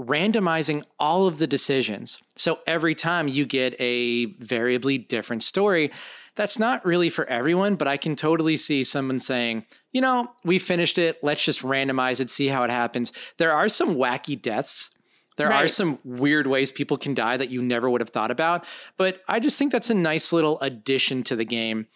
[0.00, 2.18] randomizing all of the decisions.
[2.36, 5.90] So every time you get a variably different story.
[6.34, 10.58] That's not really for everyone, but I can totally see someone saying, you know, we
[10.58, 11.18] finished it.
[11.22, 13.12] Let's just randomize it, see how it happens.
[13.36, 14.90] There are some wacky deaths.
[15.36, 18.64] There are some weird ways people can die that you never would have thought about.
[18.96, 21.86] But I just think that's a nice little addition to the game.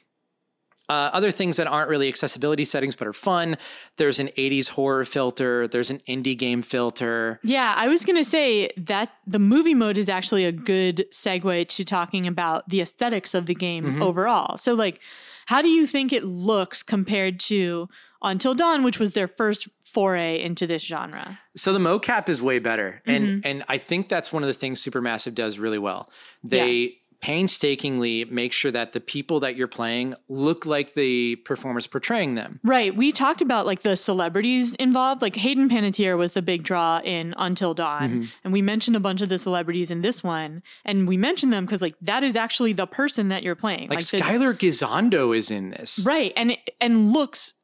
[0.88, 3.57] Uh, other things that aren't really accessibility settings but are fun.
[3.96, 5.66] There's an 80s horror filter.
[5.66, 7.40] There's an indie game filter.
[7.42, 11.85] yeah, I was gonna say that the movie mode is actually a good segue to
[11.85, 14.03] talking about the aesthetics of the game Mm-hmm.
[14.03, 14.57] overall.
[14.57, 15.01] So like
[15.46, 17.88] how do you think it looks compared to
[18.22, 21.38] Until Dawn, which was their first foray into this genre?
[21.57, 23.40] So the mocap is way better, and Mm-hmm.
[23.49, 26.11] and I think that's one of the things Supermassive does really well.
[26.44, 32.36] They painstakingly make sure that the people that you're playing look like the performers portraying
[32.36, 32.60] them.
[32.62, 32.94] Right.
[32.94, 35.22] We talked about like the celebrities involved.
[35.22, 38.08] Like Hayden Panettiere was the big draw in Until Dawn.
[38.08, 38.24] Mm-hmm.
[38.44, 40.62] And we mentioned a bunch of the celebrities in this one.
[40.84, 43.88] And we mentioned them because like that is actually the person that you're playing.
[43.88, 45.98] Like, the- Skyler Gisondo is in this.
[46.06, 46.32] Right.
[46.36, 47.54] And and looks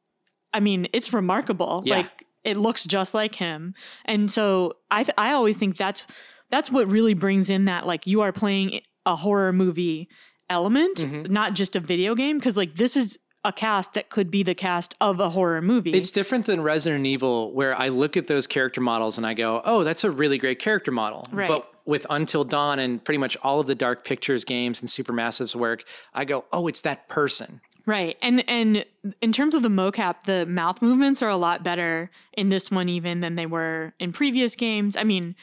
[0.53, 1.83] I mean, it's remarkable.
[1.85, 1.99] Yeah.
[1.99, 3.75] Like it looks just like him.
[4.03, 6.05] And so I th- I always think that's
[6.51, 10.09] that's what really brings in that like you are playing a horror movie
[10.49, 11.31] element, Mm-hmm.
[11.33, 14.55] not just a video game because like this is a cast that could be the
[14.55, 15.91] cast of a horror movie.
[15.91, 19.61] It's different than Resident Evil, where I look at those character models and I go,
[19.65, 21.47] "Oh, that's a really great character model." Right.
[21.47, 25.55] But with Until Dawn and pretty much all of the Dark Pictures games and Supermassive's
[25.55, 28.15] work, I go, "Oh, it's that person." Right.
[28.21, 28.85] And and
[29.21, 32.87] in terms of the mocap, the mouth movements are a lot better in this one
[32.87, 34.95] even than they were in previous games.
[34.95, 35.35] I mean,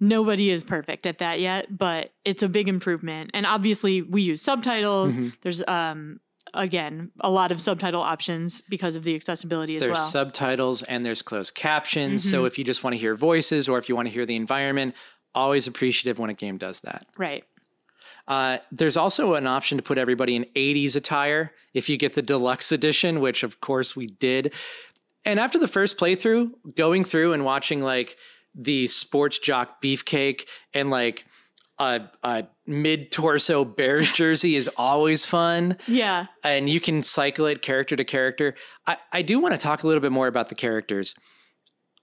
[0.00, 3.30] nobody is perfect at that yet, but it's a big improvement.
[3.34, 5.16] And obviously we use subtitles.
[5.16, 5.28] Mm-hmm.
[5.42, 6.20] There's um
[6.54, 10.04] again, a lot of subtitle options because of the accessibility as There's well.
[10.04, 12.22] subtitles and there's closed captions.
[12.22, 12.30] Mm-hmm.
[12.30, 14.36] So if you just want to hear voices or if you want to hear the
[14.36, 14.94] environment,
[15.34, 17.06] always appreciative when a game does that.
[17.16, 17.44] right.
[18.28, 22.22] Uh, there's also an option to put everybody in 80s attire if you get the
[22.22, 24.52] deluxe edition, which of course we did.
[25.24, 28.16] And after the first playthrough, going through and watching like
[28.56, 31.26] the sports jock beefcake and like
[31.78, 35.76] a, a mid torso Bears jersey is always fun.
[35.86, 36.26] Yeah.
[36.42, 38.54] And you can cycle it character to character.
[38.86, 41.14] I, I do want to talk a little bit more about the characters.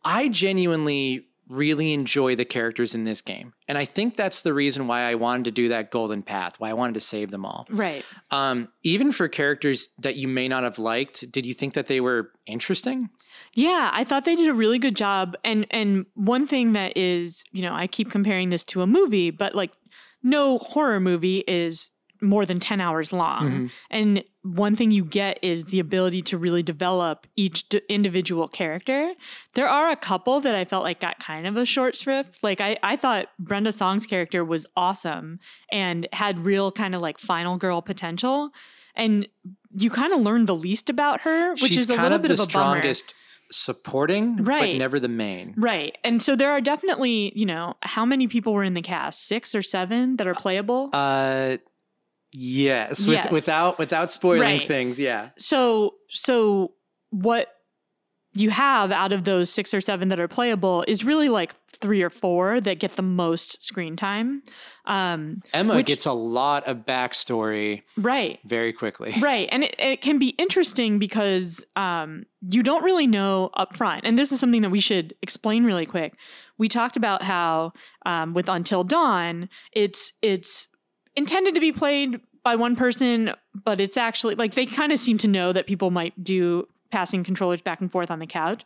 [0.05, 3.53] I genuinely really enjoy the characters in this game.
[3.67, 6.69] And I think that's the reason why I wanted to do that golden path, why
[6.69, 7.67] I wanted to save them all.
[7.69, 8.03] Right.
[8.31, 12.01] Um, even for characters that you may not have liked, did you think that they
[12.01, 13.09] were interesting?
[13.53, 15.37] Yeah, I thought they did a really good job.
[15.43, 19.29] And and one thing that is, you know, I keep comparing this to a movie,
[19.29, 19.73] but like
[20.23, 21.89] no horror movie is
[22.23, 23.49] more than 10 hours long.
[23.51, 23.71] Mhm.
[23.91, 29.13] And one thing you get is the ability to really develop each d- individual character.
[29.53, 32.39] There are a couple that I felt like got kind of a short shrift.
[32.41, 35.39] Like I, I thought Brenda Song's character was awesome
[35.71, 38.49] and had real kind of like final girl potential.
[38.95, 39.27] And
[39.75, 42.27] you kind of learned the least about her, which She's is a little of bit
[42.29, 42.79] the of a bummer.
[42.79, 43.13] strongest
[43.51, 44.77] supporting, but Right.
[44.77, 45.53] never the main.
[45.57, 45.95] Right.
[46.03, 49.25] And so there are definitely, you know, how many people were in the cast?
[49.27, 50.89] Six or seven that are playable?
[50.91, 51.57] Uh,
[52.33, 53.31] yes, with, Yes.
[53.31, 54.67] without without spoiling Right.
[54.67, 54.99] things.
[54.99, 56.73] Yeah, so so
[57.11, 57.49] what
[58.35, 62.01] you have out of those six or seven that are playable is really like three
[62.01, 64.41] or four that get the most screen time.
[64.85, 68.39] Um, Emma Which- gets a lot of backstory right.
[68.45, 69.13] very quickly.
[69.21, 69.47] Right.
[69.51, 74.01] And it, it can be interesting because um, you don't really know up front.
[74.03, 76.15] And this is something that we should explain really quick.
[76.57, 77.73] We talked about how
[78.07, 80.67] um, with Until Dawn, it's it's
[81.15, 85.17] intended to be played by one person, but it's actually like they kind of seem
[85.19, 88.63] to know that people might do passing controllers back and forth on the couch.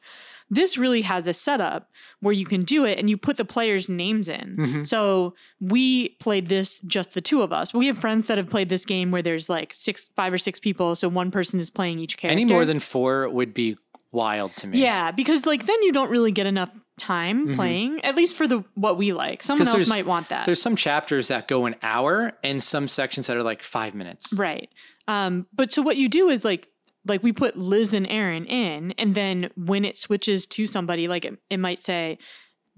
[0.49, 3.87] This really has a setup where you can do it and you put the players'
[3.87, 4.55] names in.
[4.57, 4.87] Mhm.
[4.87, 7.73] So we played this just the two of us.
[7.73, 10.59] We have friends that have played this game where there's like six, five or six
[10.59, 12.31] people, so one person is playing each character.
[12.33, 13.77] Any more than four would be
[14.11, 14.79] wild to me.
[14.81, 17.55] yeah, because like then you don't really get enough time Mhm.
[17.55, 19.43] playing, at least for the what we like.
[19.43, 20.45] Someone else might want that.
[20.45, 24.33] There's some chapters that go an hour and some sections that are like five minutes.
[24.33, 24.69] Right.
[25.07, 26.67] Um, but so what you do is like
[27.05, 31.23] like we put Liz and Aaron in, and then when it switches to somebody, like
[31.23, 32.17] it, it might say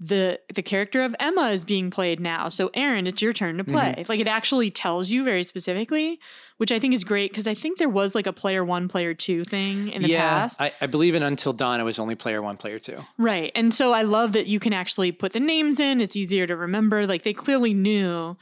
[0.02, 2.48] the the character of Emma is being played now.
[2.48, 4.02] So Aaron, it's your turn to play.
[4.08, 6.18] Like it actually tells you very specifically,
[6.56, 9.12] which I think is great because I think there was like a player one, player
[9.12, 10.58] two thing in the yeah, past.
[10.58, 12.96] I, I believe in Until Dawn it was only player one, player two.
[13.18, 13.52] Right.
[13.54, 16.00] And so I love that you can actually put the names in.
[16.00, 17.06] It's easier to remember.
[17.06, 18.38] Like they clearly knew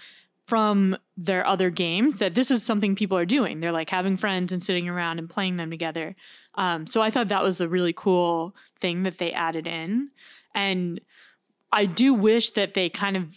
[0.46, 3.58] from their other games that this is something people are doing.
[3.58, 6.14] They're like having friends and sitting around and playing them together.
[6.54, 10.10] Um, so I thought that was a really cool thing that they added in.
[10.54, 11.00] And
[11.72, 13.34] I do wish that they kind of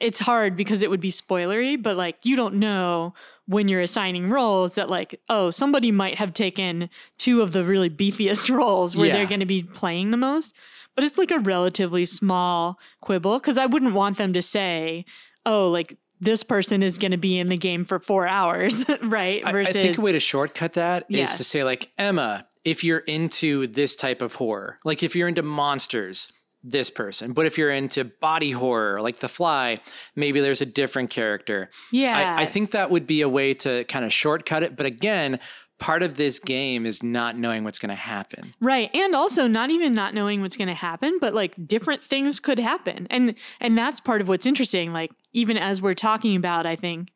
[0.00, 3.14] it's hard because it would be spoilery, but like you don't know
[3.46, 7.90] when you're assigning roles that like, oh, somebody might have taken two of the really
[7.90, 9.14] beefiest roles where Yeah.
[9.16, 10.54] they're going to be playing the most.
[10.94, 15.04] But it's like a relatively small quibble because I wouldn't want them to say,
[15.44, 19.44] oh, like this person is going to be in the game for four hours, right?
[19.44, 22.98] Versus, I, think a way to shortcut that is to say like Emma, if you're
[23.00, 26.32] into this type of horror, like if you're into monsters,
[26.64, 27.32] this person.
[27.32, 29.78] But if you're into body horror, like The Fly,
[30.16, 31.70] maybe there's a different character.
[31.92, 34.76] yeah, I, I think that would be a way to kind of shortcut it.
[34.76, 35.38] But again,
[35.78, 38.54] part of this game is not knowing what's going to happen.
[38.60, 38.90] Right.
[38.94, 42.58] And also not even not knowing what's going to happen, but like different things could
[42.58, 43.06] happen.
[43.10, 47.12] And and that's part of what's interesting like even as we're talking about I think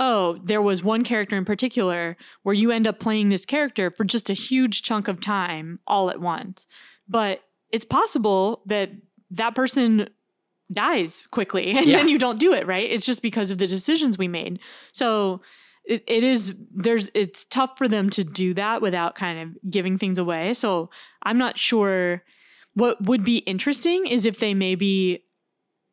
[0.00, 4.04] oh, there was one character in particular where you end up playing this character for
[4.04, 6.66] just a huge chunk of time all at once.
[7.08, 8.90] But it's possible that
[9.30, 10.08] that person
[10.72, 11.98] dies quickly and Yeah.
[11.98, 12.90] then you don't do it, right?
[12.90, 14.58] It's just because of the decisions we made.
[14.92, 15.40] So
[15.84, 19.96] it, it is there's it's tough for them to do that without kind of giving
[19.98, 20.52] things away.
[20.54, 20.90] So
[21.22, 22.22] I'm not sure
[22.74, 25.24] what would be interesting is if they maybe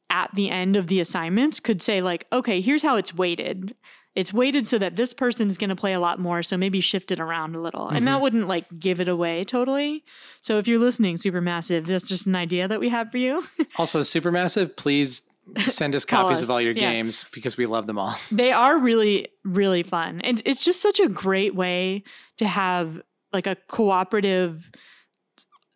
[0.10, 3.74] at the end of the assignments could say like, okay, here's how it's weighted.
[4.16, 7.12] It's weighted so that this person's going to play a lot more, so maybe shift
[7.12, 7.90] it around a little.
[7.90, 8.22] And that mm-hmm.
[8.22, 10.04] wouldn't like give it away totally.
[10.40, 13.44] So if you're listening, Supermassive, that's just an idea that we have for you.
[13.78, 15.22] Also, Supermassive, please
[15.68, 16.44] send us copies us.
[16.44, 16.92] of all your Yeah.
[16.92, 18.16] games because we love them all.
[18.32, 22.04] they are really really fun and it's just such a great way
[22.38, 23.02] to have
[23.32, 24.72] like a cooperative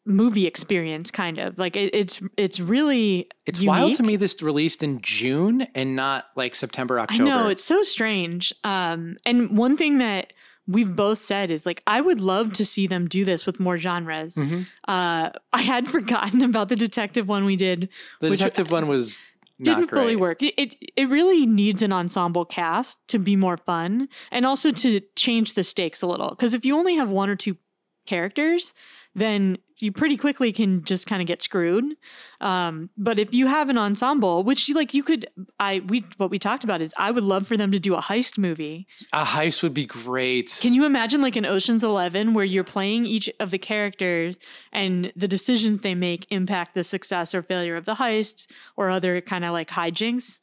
[0.10, 4.84] movie experience kind of like it, it's it's really It's wild to me this released
[4.84, 9.78] in June and not like September, october i know it's so strange um and one
[9.78, 10.34] thing that
[10.68, 13.78] we've both said is like i would love to see them do this with more
[13.78, 14.66] genres Mhm.
[14.88, 19.20] uh i had forgotten about the detective one we did The detective one was
[19.60, 20.42] not didn't fully work.
[20.42, 25.54] It it really needs an ensemble cast to be more fun and also to change
[25.56, 26.30] the stakes a little.
[26.30, 27.58] Because if you only have one or two
[28.06, 28.74] characters,
[29.16, 31.96] then you pretty quickly can just kind of get screwed.
[32.42, 35.28] Um, but if you have an ensemble, which you like, you could.
[35.60, 38.02] I we what we talked about is I would love for them to do a
[38.02, 38.88] heist movie.
[39.14, 40.58] A heist would be great.
[40.62, 44.38] Can you imagine like an Ocean's Eleven where you're playing each of the characters
[44.72, 49.22] and the decisions they make impact the success or failure of the heist or other
[49.22, 50.40] kind of like hijinks?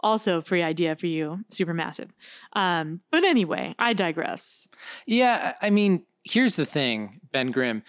[0.00, 2.10] Also, free idea for you, supermassive.
[2.52, 4.68] Um, but anyway, I digress.
[5.06, 7.82] Yeah, I I mean, here's the thing, Ben Grimm.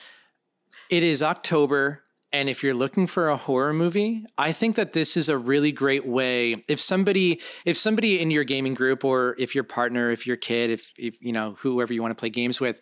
[0.89, 2.05] It is October
[2.35, 5.71] And if you're looking for a horror movie, I think that this is a really
[5.71, 6.61] great way.
[6.67, 10.69] If somebody, if somebody in your gaming group, or if your partner, if your kid,
[10.69, 12.81] if if you know whoever you want to play games with,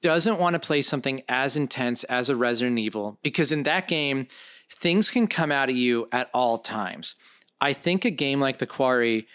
[0.00, 4.26] doesn't want to play something as intense as a Resident Evil, because in that game,
[4.68, 7.14] things can come out of you at all times.
[7.60, 9.28] I think a game like The Quarry,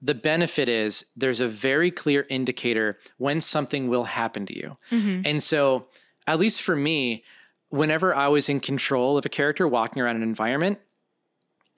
[0.00, 4.76] the benefit is there's a very clear indicator when something will happen to you.
[4.92, 5.22] Mm-hmm.
[5.24, 5.88] And so,
[6.28, 7.24] at least for me,
[7.72, 10.78] whenever I was in control of a character walking around an environment,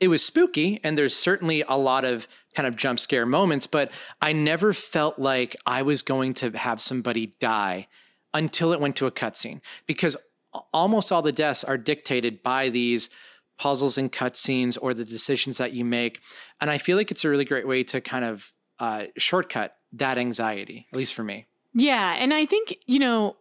[0.01, 3.93] it was spooky and there's certainly a lot of kind of jump scare moments, but
[4.21, 7.87] I never felt like I was going to have somebody die
[8.35, 10.17] until it went to a cutscene because
[10.73, 13.09] almost all the deaths are dictated by these
[13.57, 16.21] puzzles and cutscenes or the decisions that you make.
[16.61, 20.19] And I feel like it's a really great way to kind of uh, shortcut that
[20.19, 21.47] anxiety, at least for me.
[21.73, 23.37] Yeah, and I think, you know,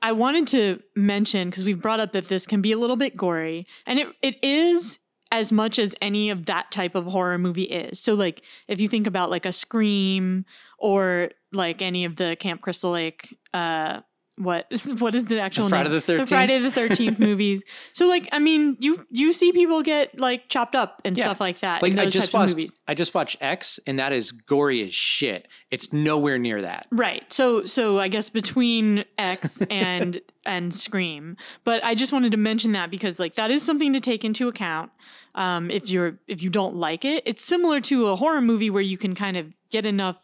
[0.00, 3.16] I wanted to mention because we've brought up that this can be a little bit
[3.16, 4.98] gory, and it it is
[5.30, 8.00] as much as any of that type of horror movie is.
[8.00, 10.46] So like if you think about like a Scream
[10.78, 14.00] or like any of the Camp Crystal Lake uh
[14.38, 14.66] what
[14.98, 16.00] what is the actual Friday name?
[16.06, 16.28] the 13th?
[16.28, 17.62] Friday the 13th movies.
[17.92, 21.24] So like I mean, you you see people get like chopped up and Yeah.
[21.24, 22.56] stuff like that Like in I just watched.
[22.86, 25.48] I just watched X, and that is gory as shit.
[25.70, 26.86] It's nowhere near that.
[26.90, 27.30] Right.
[27.32, 31.36] So so I guess between X and and Scream.
[31.64, 34.48] But I just wanted to mention that because like that is something to take into
[34.48, 34.90] account.
[35.34, 37.22] Um if you're if you don't like it.
[37.26, 40.16] It's similar to a horror movie where you can kind of get enough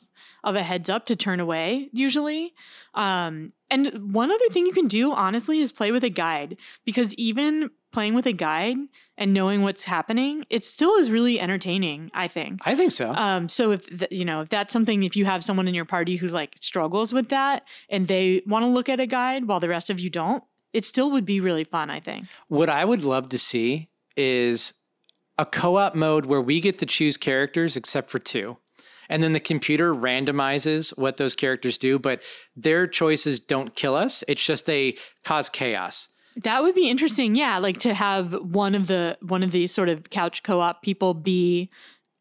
[0.42, 2.54] of a heads up to turn away usually.
[2.94, 7.14] Um and one other thing you can do honestly is play with a guide because
[7.14, 8.76] even playing with a guide
[9.18, 12.60] and knowing what's happening, it still is really entertaining, I think.
[12.64, 13.12] I think so.
[13.12, 15.84] Um, so if th- you know if that's something, if you have someone in your
[15.84, 19.60] party who like struggles with that and they want to look at a guide while
[19.60, 21.90] the rest of you don't, it still would be really fun.
[21.90, 22.26] I think.
[22.48, 24.74] What I would love to see is
[25.36, 28.56] a co op mode where we get to choose characters except for two.
[29.09, 32.22] And then the computer randomizes what those characters do, but
[32.57, 34.24] their choices don't kill us.
[34.28, 36.09] It's just they cause chaos.
[36.36, 37.34] That would be interesting.
[37.34, 41.14] Yeah, like to have one of the one of these sort of couch co-op people
[41.14, 41.70] be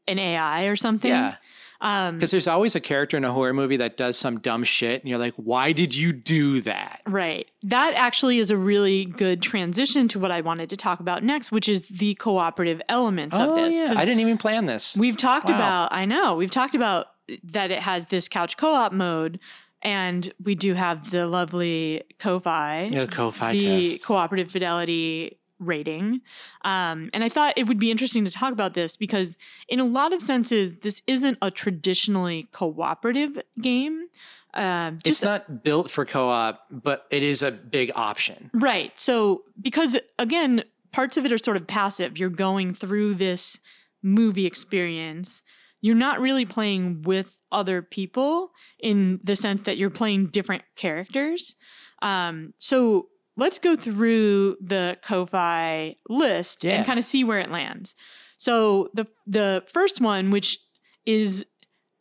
[0.08, 1.12] an AI or something.
[1.12, 1.36] Yeah.
[1.84, 5.02] Um, Because there's always a character in a horror movie that does some dumb shit,
[5.02, 7.02] and you're like, why did you do that?
[7.06, 7.46] Right.
[7.64, 11.52] That actually is a really good transition to what I wanted to talk about next,
[11.52, 13.76] which is the cooperative elements of this.
[13.76, 14.96] Oh, I didn't even plan this.
[14.98, 15.56] We've talked Wow.
[15.56, 17.08] about, I know, we've talked about
[17.44, 19.40] that it has this couch co op mode,
[19.82, 24.06] and we do have the lovely Co-Fi, Yeah, Co-Fi the test.
[24.06, 26.22] cooperative fidelity rating.
[26.64, 29.38] Um, and I thought it would be interesting to talk about this because,
[29.68, 34.08] in a lot of senses, this isn't a traditionally cooperative game.
[34.54, 38.52] Um, it's not built for co-op, but it is a big option.
[38.54, 38.92] Right.
[39.00, 42.18] So, because again, parts of it are sort of passive.
[42.18, 43.60] You're going through this
[44.04, 45.42] movie experience.
[45.82, 51.56] You're not really playing with other people in the sense that you're playing different characters.
[52.02, 53.08] Um, so,
[53.38, 56.76] let's go through the Co-Fi list Yeah.
[56.76, 57.96] and kind of see where it lands.
[58.38, 60.60] So, the the first one, which
[61.06, 61.46] is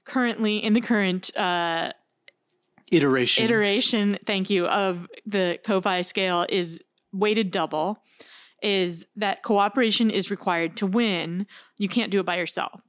[0.05, 1.93] currently in the current uh,
[2.91, 3.45] Iteration.
[3.45, 7.99] iteration, thank you, of the Co-Fi scale is weighted double,
[8.62, 11.47] is that cooperation is required to win.
[11.78, 12.80] You can't do it by yourself.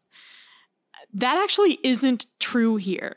[1.13, 3.15] That actually isn't true here.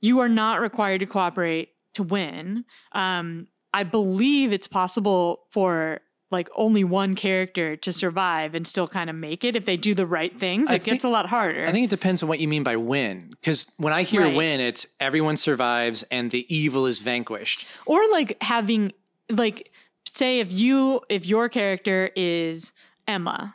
[0.00, 2.64] You are not required to cooperate to win.
[2.92, 6.00] Um, I believe it's possible for
[6.30, 9.94] like only one character to survive and still kind of make it if they do
[9.94, 10.70] the right things.
[10.70, 11.66] It gets a lot harder.
[11.66, 13.28] I think it depends on what you mean by win.
[13.30, 14.36] Because when I hear Right.
[14.36, 17.66] win, it's everyone survives and the evil is vanquished.
[17.86, 18.92] or like having
[19.30, 19.70] like
[20.06, 22.72] say if you if your character is
[23.06, 23.54] Emma,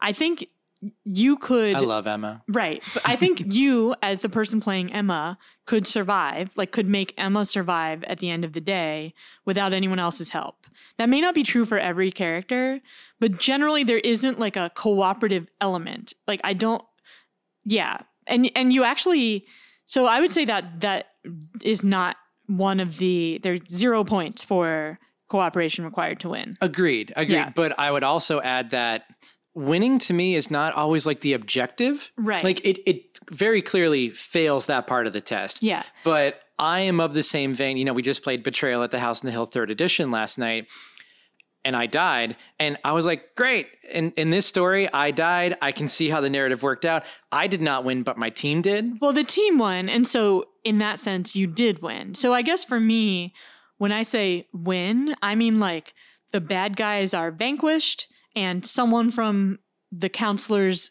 [0.00, 0.48] I think
[1.04, 2.42] you could I love Emma.
[2.48, 7.14] right, but I think you as the person playing Emma could survive, like could make
[7.16, 9.14] Emma survive at the end of the day
[9.44, 10.66] without anyone else's help.
[10.98, 12.80] That may not be true for every character,
[13.20, 16.14] but generally there isn't like a cooperative element.
[16.26, 16.82] Like I don't
[17.64, 17.98] yeah.
[18.26, 19.46] And and you actually
[19.86, 21.08] so I would say that that
[21.62, 22.16] is not
[22.46, 26.56] one of the there's zero points for cooperation required to win.
[26.60, 27.12] Agreed.
[27.16, 27.34] Agreed.
[27.34, 27.52] Yeah.
[27.54, 29.04] But I would also add that
[29.54, 32.10] winning to me is not always like the objective.
[32.16, 32.42] Right.
[32.42, 35.62] Like it, it very clearly fails that part of the test.
[35.62, 35.82] Yeah.
[36.02, 37.76] But I am of the same vein.
[37.76, 40.38] You know, we just played Betrayal at the House on the Hill third edition last
[40.38, 40.66] night.
[41.66, 42.36] And I died.
[42.60, 43.68] And I was like, great.
[43.90, 45.56] In in this story, I died.
[45.62, 47.04] I can see how the narrative worked out.
[47.32, 49.00] I did not win, but my team did.
[49.00, 52.14] Well, the team won, and so in that sense, you did win.
[52.14, 53.32] So I guess for me,
[53.78, 55.94] when I say win, I mean like
[56.32, 59.58] the bad guys are vanquished and someone from
[59.92, 60.90] the counselors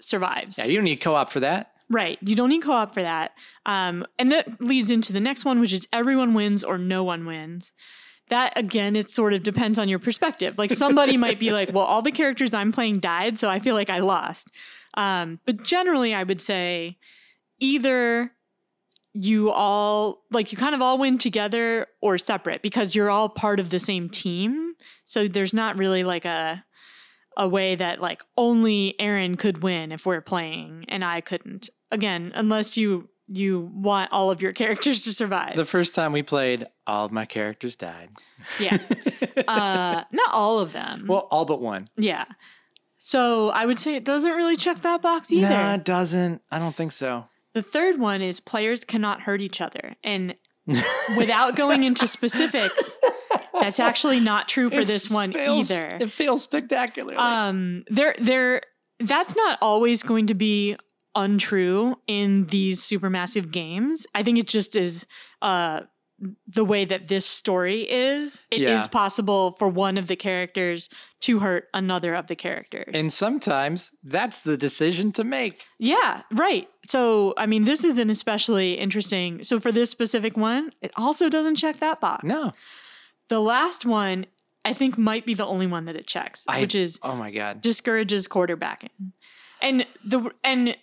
[0.00, 0.58] survives.
[0.58, 1.72] Yeah, you don't need co-op for that.
[1.92, 2.18] Right.
[2.22, 3.32] You don't need co op for that.
[3.66, 7.26] Um, and that leads into the next one, which is everyone wins or no one
[7.26, 7.72] wins.
[8.30, 10.56] That again, it sort of depends on your perspective.
[10.56, 13.74] Like somebody might be like, well, all the characters I'm playing died, so I feel
[13.74, 14.50] like I lost.
[14.94, 16.98] Um, but generally, I would say
[17.60, 18.32] either
[19.14, 23.60] you all like you kind of all win together or separate because you're all part
[23.60, 24.72] of the same team.
[25.04, 26.64] So there's not really like a
[27.36, 31.70] a way that like only Aaron could win if we're playing and I couldn't.
[31.90, 35.56] Again, unless you you want all of your characters to survive.
[35.56, 38.10] The first time we played, all of my characters died.
[38.60, 38.78] yeah.
[39.48, 41.06] uh not all of them.
[41.08, 41.86] Well, all but one.
[41.96, 42.24] yeah.
[42.98, 45.48] So I would say it doesn't really check that box either.
[45.48, 46.40] Nah, it doesn't.
[46.52, 47.24] I don't think so.
[47.52, 49.96] The third one is players cannot hurt each other.
[50.04, 50.36] And
[51.16, 52.98] without going into specifics,
[53.62, 55.98] that's actually not true for this one fails- either.
[56.00, 57.16] It fails spectacularly.
[57.16, 58.62] um there there
[59.00, 60.76] that's not always going to be
[61.14, 65.06] untrue in these supermassive games i think it just is
[65.42, 65.80] uh
[66.46, 68.86] the way that this story is It is Yeah.
[68.86, 70.88] possible for one of the characters
[71.22, 75.64] to hurt another of the characters and sometimes that's the decision to make.
[75.78, 80.70] yeah right so i mean this is an especially interesting so for this specific one
[80.80, 82.52] it also doesn't check that box No.
[83.32, 84.26] The last one
[84.64, 87.30] i think might be the only one that it checks I- which is Oh my
[87.30, 87.60] god.
[87.62, 88.94] discourages quarterbacking.
[89.60, 90.76] And the and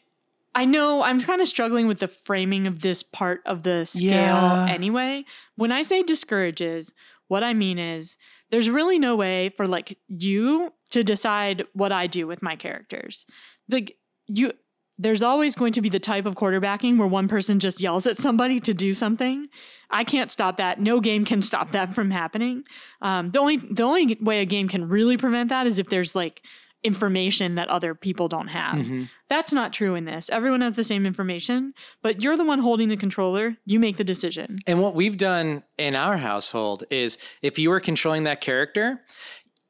[0.56, 4.04] I know I'm kind of struggling with the framing of this part of the scale
[4.10, 4.68] Yeah.
[4.70, 5.24] anyway.
[5.56, 6.91] When I say discourages,
[7.28, 8.18] what I mean is
[8.52, 13.26] there's really no way for like you to decide what I do with my characters.
[13.70, 13.97] Like
[14.28, 14.54] you
[15.02, 18.18] there's always going to be the type of quarterbacking where one person just yells at
[18.18, 19.47] somebody to do something.
[19.89, 20.80] I can't stop that.
[20.80, 22.64] No game can stop that from happening.
[23.02, 26.16] Um, the only the only way a game can really prevent that is if there's
[26.16, 26.41] like
[26.84, 28.78] information that other people don't have.
[28.78, 29.10] Mhm.
[29.28, 30.30] That's not true in this.
[30.30, 33.58] Everyone has the same information, but you're the one holding the controller.
[33.66, 34.60] You make the decision.
[34.66, 39.02] And what we've done in our household is if you are controlling that character,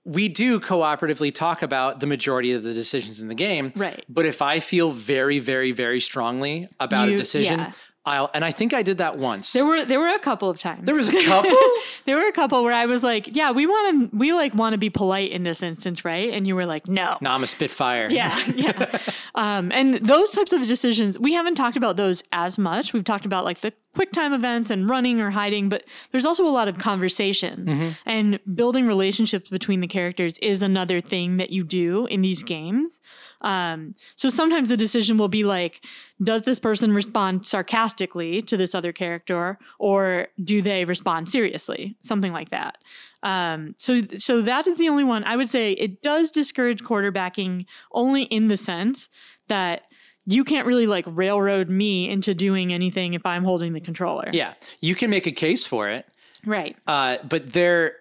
[0.05, 3.73] we do cooperatively talk about the majority of the decisions in the game.
[3.75, 4.03] Right.
[4.09, 7.71] But if I feel very, very, very strongly about You- a decision, yeah.
[8.05, 9.53] I'll and I think I did that once.
[9.53, 10.85] There were there were a couple of times.
[10.85, 11.57] There was a couple?
[12.05, 14.73] there were a couple where I was like, "Yeah, we want to we like want
[14.73, 17.47] to be polite in this instance, right?" And you were like, "No." no, I'm a
[17.47, 18.09] Spitfire.
[18.09, 18.99] Yeah, yeah.
[19.35, 22.93] um, and those types of decisions, we haven't talked about those as much.
[22.93, 26.45] We've talked about like the quick time events and running or hiding, but there's also
[26.45, 31.63] a lot of conversations and building relationships between the characters is another thing that you
[31.63, 33.01] do in these games.
[33.41, 35.85] Um, so sometimes the decision will be like,
[36.21, 41.95] does this person respond sarcastically to this other character, or do they respond seriously?
[42.01, 42.77] Something like that.
[43.23, 47.65] Um, so, so that is the only one I would say it does discourage quarterbacking
[47.91, 49.09] only in the sense
[49.47, 49.83] that
[50.25, 54.29] you can't really like railroad me into doing anything if I'm holding the controller.
[54.31, 54.53] Yeah.
[54.79, 56.05] You can make a case for it.
[56.45, 56.77] Right.
[56.87, 57.95] Uh, but there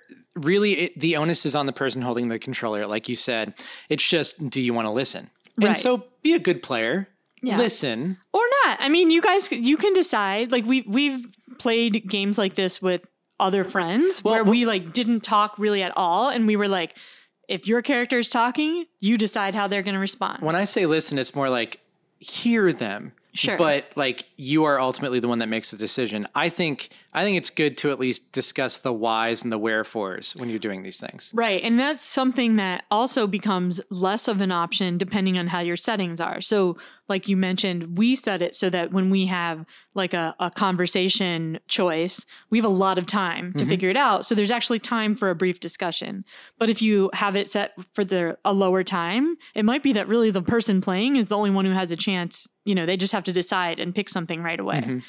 [0.44, 3.54] really it, the onus is on the person holding the controller like you said
[3.88, 5.68] it's just do you want to listen Right.
[5.68, 7.08] and so be a good player
[7.42, 7.58] Yeah.
[7.58, 8.78] listen Or not.
[8.80, 10.50] I mean, you guys, you can decide.
[10.52, 11.26] Like we we've
[11.58, 13.02] played games like this with
[13.40, 16.96] other friends Well, where we like didn't talk really at all, and we were like,
[17.48, 20.42] if your character is talking, you decide how they're going to respond.
[20.42, 21.80] when i say listen it's more like
[22.20, 23.56] hear them Sure.
[23.56, 27.38] but like you are ultimately the one that makes the decision i think i think
[27.38, 30.98] it's good to at least discuss the whys and the wherefores when you're doing these
[30.98, 31.62] things Right.
[31.62, 36.20] And that's something that also becomes less of an option depending on how your settings
[36.20, 36.40] are.
[36.40, 36.76] So,
[37.08, 39.64] like you mentioned, we set it so that when we have
[39.94, 43.68] like a, a conversation choice, we have a lot of time to mm-hmm.
[43.68, 44.26] figure it out.
[44.26, 46.24] So, there's actually time for a brief discussion.
[46.58, 50.08] But if you have it set for the a lower time, it might be that
[50.08, 52.48] really the person playing is the only one who has a chance.
[52.68, 55.00] You know, they just have to decide and pick something right away.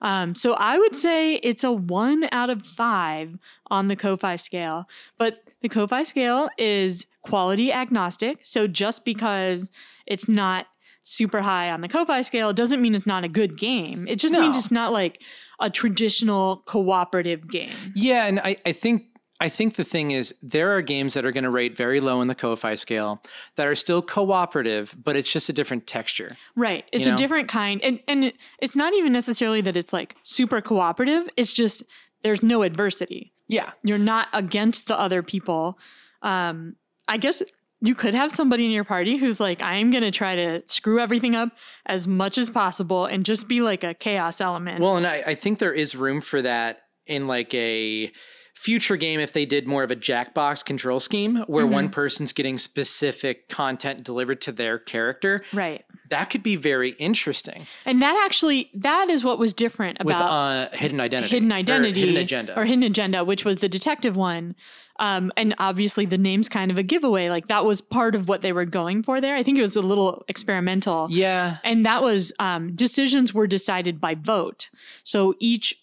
[0.00, 4.88] Um, so I would say it's a one out of five on the Co-Fi scale.
[5.18, 8.44] But the Co-Fi scale is quality agnostic.
[8.44, 9.70] So just because
[10.06, 10.66] it's not
[11.02, 14.06] super high on the Co-Fi scale doesn't mean it's not a good game.
[14.06, 15.20] It just means it's not like
[15.58, 17.72] a traditional cooperative game.
[17.94, 19.06] Yeah, and I, I think
[19.40, 22.20] I think the thing is there are games that are going to rate very low
[22.20, 23.22] in the Co-Fi scale
[23.56, 26.36] that are still cooperative, but it's just a different texture.
[26.56, 26.84] Right.
[26.92, 27.16] It's You a know?
[27.18, 27.80] different kind.
[27.82, 31.28] And and it's not even necessarily that it's like super cooperative.
[31.36, 31.84] It's just
[32.24, 33.32] there's no adversity.
[33.46, 33.70] Yeah.
[33.82, 35.78] you're not against the other people.
[36.20, 36.76] Um,
[37.06, 37.42] I guess
[37.80, 40.98] you could have somebody in your party who's like, I'm going to try to screw
[41.00, 41.50] everything up
[41.86, 44.80] as much as possible and just be like a chaos element.
[44.80, 48.12] Well, and I, I think there is room for that in like a
[48.58, 51.74] future game if they did more of a Jackbox control scheme where Mm-hmm.
[51.74, 55.42] one person's getting specific content delivered to their character.
[55.52, 55.84] Right.
[56.10, 60.30] That could be very interesting And that actually that is what was different with about
[60.72, 62.58] uh, hidden identity, hidden identity hidden agenda.
[62.58, 64.54] or hidden agenda which was the detective one
[65.00, 68.40] um, and obviously the name's kind of a giveaway like that was part of what
[68.40, 72.02] they were going for there i think it was a little experimental yeah, and that
[72.02, 74.70] was um, decisions were decided by vote
[75.04, 75.76] so each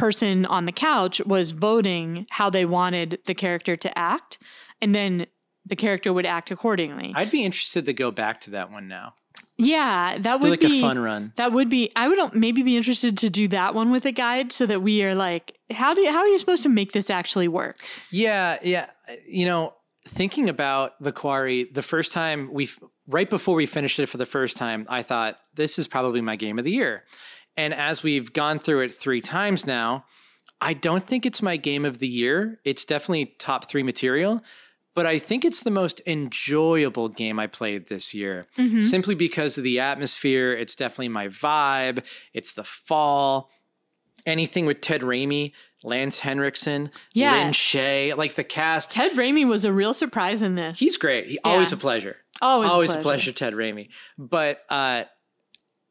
[0.00, 4.38] person on the couch was voting how they wanted the character to act
[4.80, 5.26] and then
[5.66, 9.14] the character would act accordingly I'd be interested to go back to that one now.
[9.58, 11.32] yeah that would like be a fun run.
[11.36, 11.92] that would be.
[11.94, 15.02] I would maybe be interested to do that one with a guide, so that we
[15.04, 17.76] are like, how do how are you supposed to make this actually work?
[18.10, 18.90] Yeah, yeah.
[19.26, 19.74] You know,
[20.08, 22.68] thinking about the quarry, the first time we,
[23.06, 26.36] right before we finished it for the first time, I thought this is probably my
[26.36, 27.04] game of the year.
[27.56, 30.04] And as we've gone through it three times now,
[30.60, 32.60] I don't think it's my game of the year.
[32.64, 34.42] It's definitely top three material,
[34.94, 38.46] but I think it's the most enjoyable game I played this year
[38.80, 40.52] simply because of the atmosphere.
[40.52, 42.04] It's definitely my vibe.
[42.34, 43.50] It's the fall.
[44.26, 47.32] Anything with Ted Raimi, Lance Henriksen, Yeah.
[47.36, 48.90] Lin Shaye, like the cast.
[48.92, 50.78] Ted Raimi was a real surprise in this.
[50.78, 51.26] He's great.
[51.26, 52.16] He, Always a pleasure.
[52.42, 53.32] always, Always a a pleasure.
[53.32, 53.88] pleasure, Ted Raimi.
[54.18, 55.04] But uh,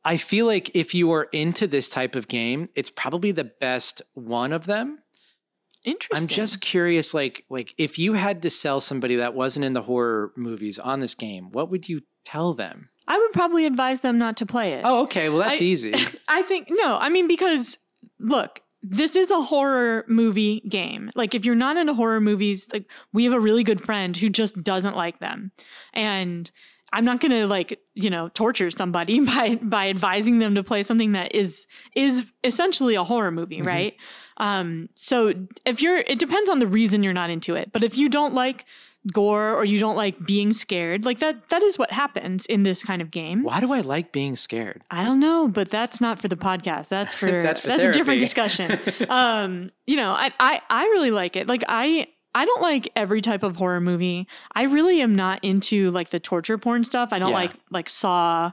[0.06, 4.02] I feel like if you are into this type of game, it's probably the best
[4.14, 5.00] one of them.
[5.86, 6.24] Interesting.
[6.24, 9.82] I'm just curious, like, like if you had to sell somebody that wasn't in the
[9.82, 12.90] horror movies on this game, what would you tell them?
[13.08, 14.82] I would probably advise them not to play it.
[14.86, 15.30] Oh, okay.
[15.30, 15.94] Well, that's I- easy.
[16.28, 16.98] I think no.
[16.98, 17.78] I mean, because
[18.20, 21.10] look, this is a horror movie game.
[21.16, 24.30] Like, if you're not into horror movies, like we have a really good friend who
[24.30, 25.52] just doesn't like them,
[25.94, 26.52] and
[26.92, 31.14] I'm not gonna like you know torture somebody by by advising them to play something
[31.14, 33.96] that is is essentially a horror movie, right?
[34.40, 35.34] Um, so
[35.66, 37.72] if you're, it depends on the reason you're not into it.
[37.74, 38.66] But if you don't like
[39.12, 42.84] gore or you don't like being scared, like that that is what happens in this
[42.84, 43.44] kind of game.
[43.44, 44.82] Why do I like being scared?
[44.92, 46.90] I don't know, but that's not for the podcast.
[46.90, 48.80] That's for That's for that's, a different discussion.
[49.10, 51.48] um, you know, I, I I really like it.
[51.48, 52.08] Like I
[52.40, 54.28] I don't like every type of horror movie.
[54.56, 57.10] I really am not into like the torture porn stuff.
[57.12, 57.36] I don't Yeah.
[57.36, 58.52] like like Saw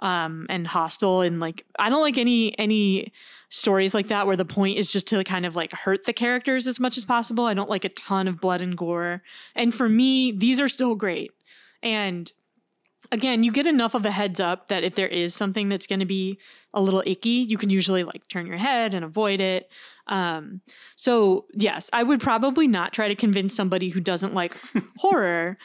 [0.00, 3.12] um and Hostel and like I don't like any any
[3.48, 6.66] stories like that where the point is just to kind of like hurt the characters
[6.66, 7.44] as much as possible.
[7.46, 9.22] I don't like a ton of blood and gore.
[9.54, 11.30] And for me, these are still great.
[11.82, 12.32] And
[13.12, 16.00] again, you get enough of a heads up that if there is something that's going
[16.00, 16.38] to be
[16.74, 19.70] a little icky, you can usually like turn your head and avoid it.
[20.06, 20.60] Um,
[20.96, 24.56] so yes, I would probably not try to convince somebody who doesn't like
[24.98, 25.58] horror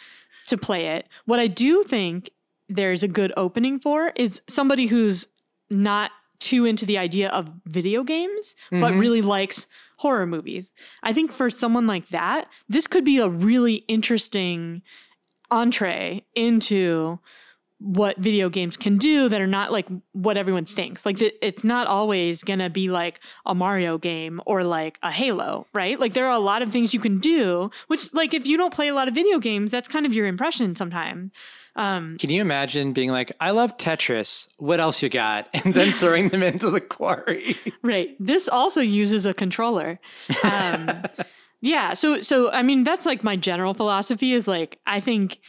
[0.48, 1.08] to play it.
[1.26, 2.30] What I do think
[2.70, 5.28] there's a good opening for is somebody who's
[5.70, 9.00] not too into the idea of video games, but Mhm.
[9.00, 9.66] really likes
[9.98, 10.74] horror movies.
[11.02, 14.82] I think for someone like that, this could be a really interesting
[15.54, 17.20] entree into
[17.80, 21.06] what video games can do that are not like what everyone thinks.
[21.06, 25.12] Like th- it's not always going to be like a Mario game or like a
[25.12, 26.00] Halo, right?
[26.00, 28.74] Like there are a lot of things you can do, which like if you don't
[28.74, 31.32] play a lot of video games, that's kind of your impression sometimes.
[31.76, 34.48] Um Can you imagine being like, I love Tetris.
[34.60, 35.50] What else you got?
[35.66, 37.56] And then throwing them into the quarry.
[37.82, 38.16] Right.
[38.18, 40.00] This also uses a controller.
[40.44, 41.04] Um,
[41.64, 41.94] yeah.
[41.94, 45.40] So, so I mean, that's like my general philosophy is like, I think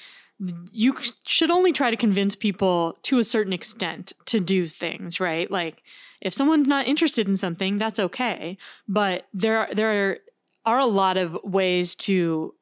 [0.70, 0.96] you
[1.26, 5.50] should only try to convince people to a certain extent to do things, right?
[5.50, 5.82] Like,
[6.20, 8.58] if someone's not interested in something, that's okay.
[8.86, 10.18] But there are, there are,
[10.64, 12.54] are a lot of ways to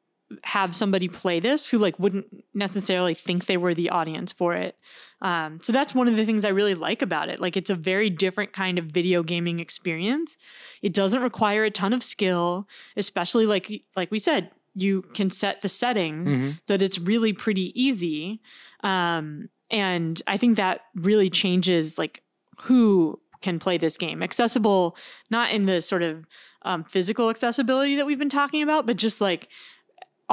[0.43, 4.75] have somebody play this who like wouldn't necessarily think they were the audience for it.
[5.21, 7.39] Um, so that's one of the things I really like about it.
[7.39, 10.37] Like it's a very different kind of video gaming experience.
[10.81, 12.67] It doesn't require a ton of skill,
[12.97, 16.61] especially like like we said, you can set the setting Mhm.
[16.67, 18.41] that it's really pretty easy.
[18.83, 22.21] Um, and I think that really changes like
[22.59, 24.23] who can play this game.
[24.23, 24.95] Accessible,
[25.29, 26.25] not in the sort of
[26.65, 29.49] um, physical accessibility that we've been talking about, but just like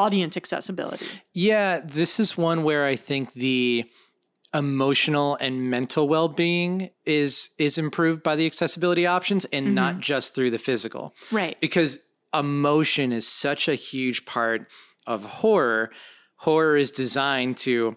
[0.00, 1.06] audience accessibility.
[1.34, 3.84] Yeah, this is one where I think the
[4.52, 9.74] emotional and mental well-being is is improved by the accessibility options and mm-hmm.
[9.74, 11.14] not just through the physical.
[11.30, 11.60] Right.
[11.60, 11.98] Because
[12.34, 14.66] emotion is such a huge part
[15.06, 15.90] of horror.
[16.36, 17.96] Horror is designed to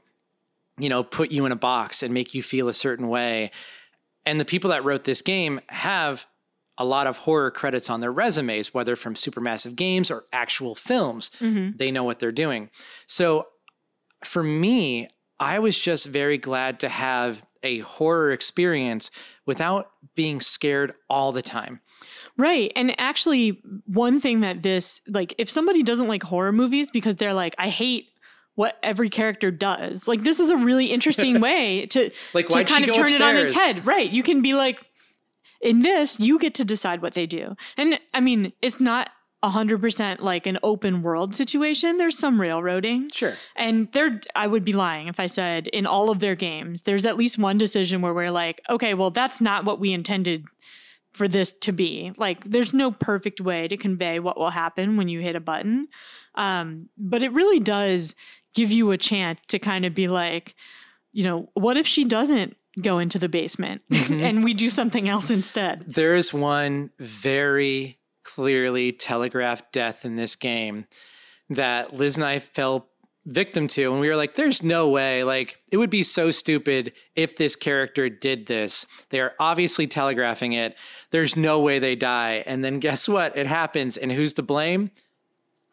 [0.77, 3.51] you know, put you in a box and make you feel a certain way.
[4.25, 6.25] And the people that wrote this game have
[6.77, 11.29] a lot of horror credits on their resumes, whether from Supermassive Games or actual films.
[11.39, 11.77] Mhm.
[11.77, 12.69] They know what they're doing.
[13.05, 13.47] So
[14.23, 15.07] for me,
[15.39, 19.11] I was just very glad to have a horror experience
[19.45, 21.79] without being scared all the time.
[22.37, 22.71] Right.
[22.75, 27.33] And actually, one thing that this, like, if somebody doesn't like horror movies because they're
[27.33, 28.07] like, I hate
[28.55, 32.87] what every character does, like, this is a really interesting way to, Like, to kind
[32.87, 33.85] of turn it on its head.
[33.85, 34.09] Right.
[34.09, 34.83] You can be like,
[35.63, 37.55] in this, you get to decide what they do.
[37.77, 39.09] And I mean, it's not
[39.43, 41.97] 100% like an open world situation.
[41.97, 43.09] There's some railroading.
[43.11, 43.35] Sure.
[43.55, 47.05] And there, I would be lying if I said in all of their games, there's
[47.05, 50.45] at least one decision where we're like, okay, well, that's not what we intended
[51.13, 52.11] for this to be.
[52.17, 55.87] Like, there's no perfect way to convey what will happen when you hit a button.
[56.35, 58.15] Um, but it really does
[58.53, 60.55] give you a chance to kind of be like,
[61.11, 65.29] you know, what if she doesn't go into the basement and we do something else
[65.29, 65.83] instead?
[65.87, 70.85] There is one very clearly telegraphed death in this game
[71.49, 72.87] that Liz and I fell
[73.25, 73.91] victim to.
[73.91, 75.23] And we were like, there's no way.
[75.23, 78.85] Like, it would be so stupid if this character did this.
[79.09, 80.75] They are obviously telegraphing it.
[81.11, 82.43] There's no way they die.
[82.45, 83.37] And then guess what?
[83.37, 83.97] It happens.
[83.97, 84.91] And who's to blame?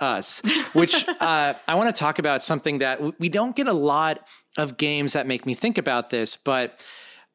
[0.00, 0.40] us,
[0.72, 4.26] which uh, I want to talk about something that we don't get a lot
[4.58, 6.78] of games that make me think about this, but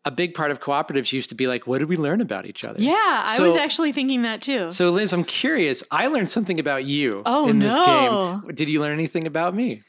[0.04, 2.64] a big part of cooperatives used to be like, what did we learn about each
[2.64, 2.82] other?
[2.82, 4.72] Yeah, I was actually thinking that too.
[4.72, 5.84] So, Liz, I'm curious.
[5.90, 8.42] I learned something about you Oh, in this no.
[8.44, 8.54] game.
[8.56, 9.82] Did you learn anything about me?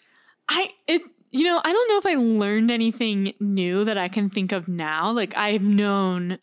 [0.49, 1.03] I it
[1.33, 4.69] you know, I don't know if I learned anything new that I can think of
[4.69, 5.11] now.
[5.11, 6.39] Like I've known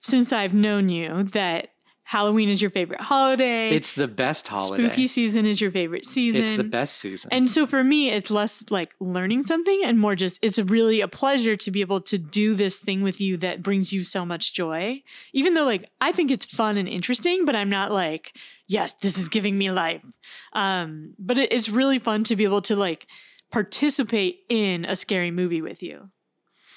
[0.00, 1.68] since I've known you that
[2.12, 3.70] Halloween is your favorite holiday.
[3.70, 4.84] It's the best holiday.
[4.84, 6.42] spooky season is your favorite season.
[6.42, 7.30] It's the best season.
[7.32, 11.08] And so for me, it's less like learning something and more just it's really a
[11.08, 14.52] pleasure to be able to do this thing with you that brings you so much
[14.52, 15.02] joy.
[15.32, 18.36] Even though like I think it's fun and interesting, but I'm not like,
[18.68, 20.02] yes, this is giving me life.
[20.52, 23.06] Um, but it, it's really fun to be able to like
[23.50, 26.10] participate in a scary movie with you.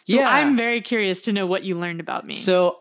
[0.05, 0.29] So Yeah.
[0.29, 2.35] I'm very curious to know what you learned about me.
[2.35, 2.79] So,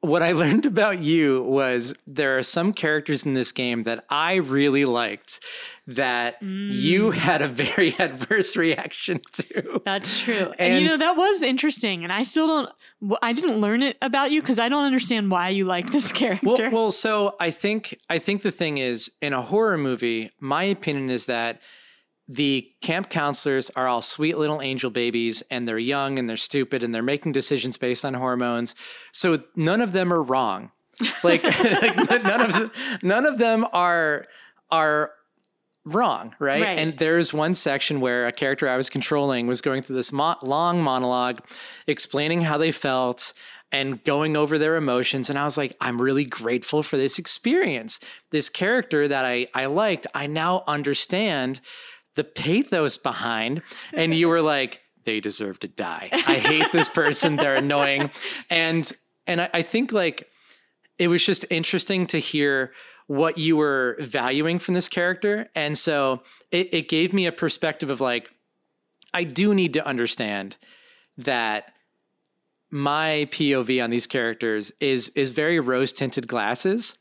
[0.00, 4.34] what I learned about you was there are some characters in this game that I
[4.36, 5.40] really liked
[5.88, 6.72] that Mm.
[6.72, 9.80] you had a very adverse reaction to.
[9.84, 10.52] That's true.
[10.58, 12.02] And, you know, that was interesting.
[12.02, 15.50] And I still don't, I didn't learn it about you because I don't understand why
[15.50, 16.46] you like this character.
[16.46, 20.64] Well, well, so I think I think the thing is in a horror movie, my
[20.64, 21.60] opinion is that
[22.28, 26.82] the camp counselors are all sweet little angel babies and they're young and they're stupid
[26.82, 28.74] and they're making decisions based on hormones.
[29.12, 30.72] So none of them are wrong.
[31.22, 31.44] Like,
[31.82, 34.26] like none of the, none of them are
[34.70, 35.12] are
[35.84, 36.62] wrong, right?
[36.62, 36.78] Right.
[36.78, 40.36] And there's one section where a character I was controlling was going through this mo-
[40.42, 41.40] long monologue
[41.86, 43.32] explaining how they felt
[43.70, 48.00] and going over their emotions and I was like I'm really grateful for this experience.
[48.30, 51.60] This character that I I liked, I now understand
[52.16, 53.62] the pathos behind
[53.94, 56.08] and you were like they deserve to die.
[56.12, 58.10] I hate this person, they're annoying.
[58.50, 58.90] And
[59.26, 60.28] and I, I think like
[60.98, 62.72] it was just interesting to hear
[63.06, 65.48] what you were valuing from this character.
[65.54, 68.30] And so it, it gave me a perspective of like,
[69.14, 70.56] I do need to understand
[71.16, 71.72] that
[72.70, 76.96] my POV on these characters is is very rose tinted glasses.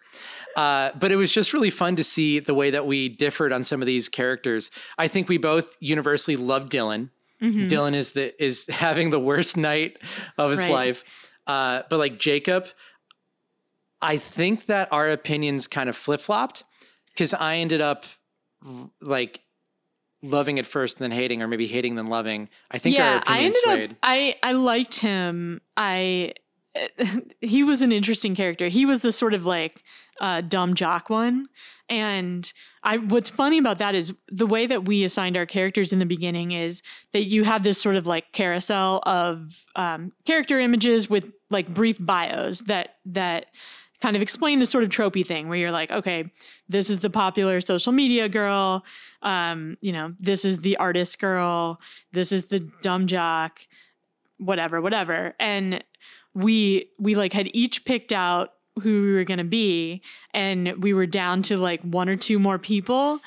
[0.56, 3.64] Uh, but it was just really fun to see the way that we differed on
[3.64, 4.72] some of these characters.
[4.98, 7.10] I think we both universally love Dylan.
[7.42, 7.68] Mhm.
[7.70, 9.98] Dylan is the is having the worst night
[10.38, 10.72] of his Right.
[10.72, 11.04] life.
[11.46, 12.68] Uh, but like Jacob,
[14.02, 16.64] I think that our opinions kind of flip flopped
[17.14, 18.06] because I ended up
[19.02, 19.42] like
[20.24, 22.50] loving at first and then hating, or maybe hating then loving.
[22.72, 23.92] I think our yeah, I ended swayed.
[23.92, 23.98] up.
[24.04, 25.62] I I liked him.
[25.78, 26.34] I
[27.42, 28.68] he was an interesting character.
[28.68, 29.84] He was the sort of like
[30.20, 31.48] uh, dumb jock one,
[31.90, 32.52] and
[32.84, 32.98] I.
[32.98, 36.52] What's funny about that is the way that we assigned our characters in the beginning
[36.52, 36.82] is
[37.14, 41.98] that you have this sort of like carousel of um, character images with like brief
[42.00, 43.48] bios that that
[44.02, 46.32] kind of explain the sort of tropey thing where you're like, okay,
[46.70, 48.84] this is the popular social media girl.
[49.22, 51.80] Um, you know, this is the artist girl.
[52.12, 53.62] This is the dumb jock,
[54.38, 55.34] whatever, whatever.
[55.40, 55.84] And
[56.36, 60.02] we we like had each picked out who we were going to be
[60.34, 63.20] and we were down to like one or two more people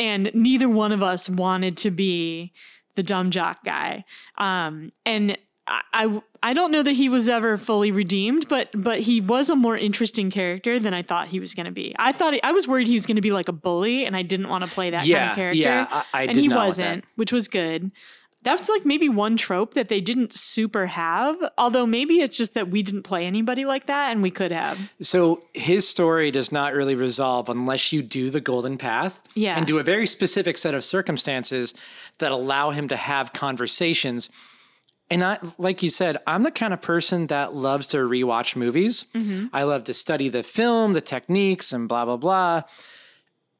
[0.00, 2.52] and neither one of us wanted to be
[2.96, 4.04] the dumb jock guy
[4.36, 5.38] um and
[5.68, 9.50] I, I I don't know that he was ever fully redeemed, but but he was
[9.50, 11.92] a more interesting character than I thought he was going to be.
[11.98, 14.22] I thought I was worried he was going to be like a bully, and I
[14.22, 15.58] didn't want to play that kind of character.
[15.58, 17.90] yeah, I, I and did he wasn't, which was good.
[18.46, 21.36] That's like maybe one trope that they didn't super have.
[21.58, 24.78] Although maybe it's just that we didn't play anybody like that, and we could have.
[25.02, 29.56] So his story does not really resolve unless you do the golden path Yeah.
[29.58, 31.74] and do a very specific set of circumstances
[32.18, 34.30] that allow him to have conversations
[35.08, 39.04] And I, like you said, I'm the kind of person that loves to rewatch movies.
[39.14, 39.46] Mm-hmm.
[39.52, 42.62] I love to study the film, the techniques, and blah, blah, blah.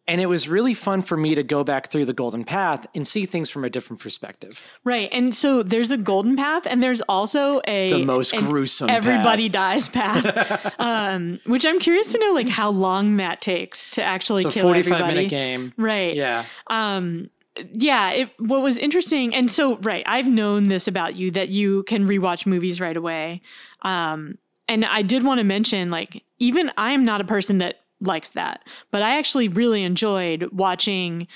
[0.09, 3.07] And it was really fun for me to go back through the Golden Path and
[3.07, 4.61] see things from a different perspective.
[4.85, 5.09] Right.
[5.11, 9.89] And so there's a golden path and there's also a The most gruesome everybody dies
[9.89, 10.75] path.
[10.79, 14.63] um, which I'm curious to know like how long that takes to actually a kill
[14.63, 15.15] 45 everybody.
[15.15, 15.73] minute game.
[15.77, 16.15] Right.
[16.15, 16.45] Yeah.
[16.69, 17.31] um
[17.73, 21.85] yeah it what was interesting and so right i've known this about you that you
[21.85, 23.41] can rewatch movies right away
[23.81, 24.37] um
[24.69, 28.67] and i did want to mention like even i'm not a person that likes that
[28.91, 31.27] but i actually really enjoyed watching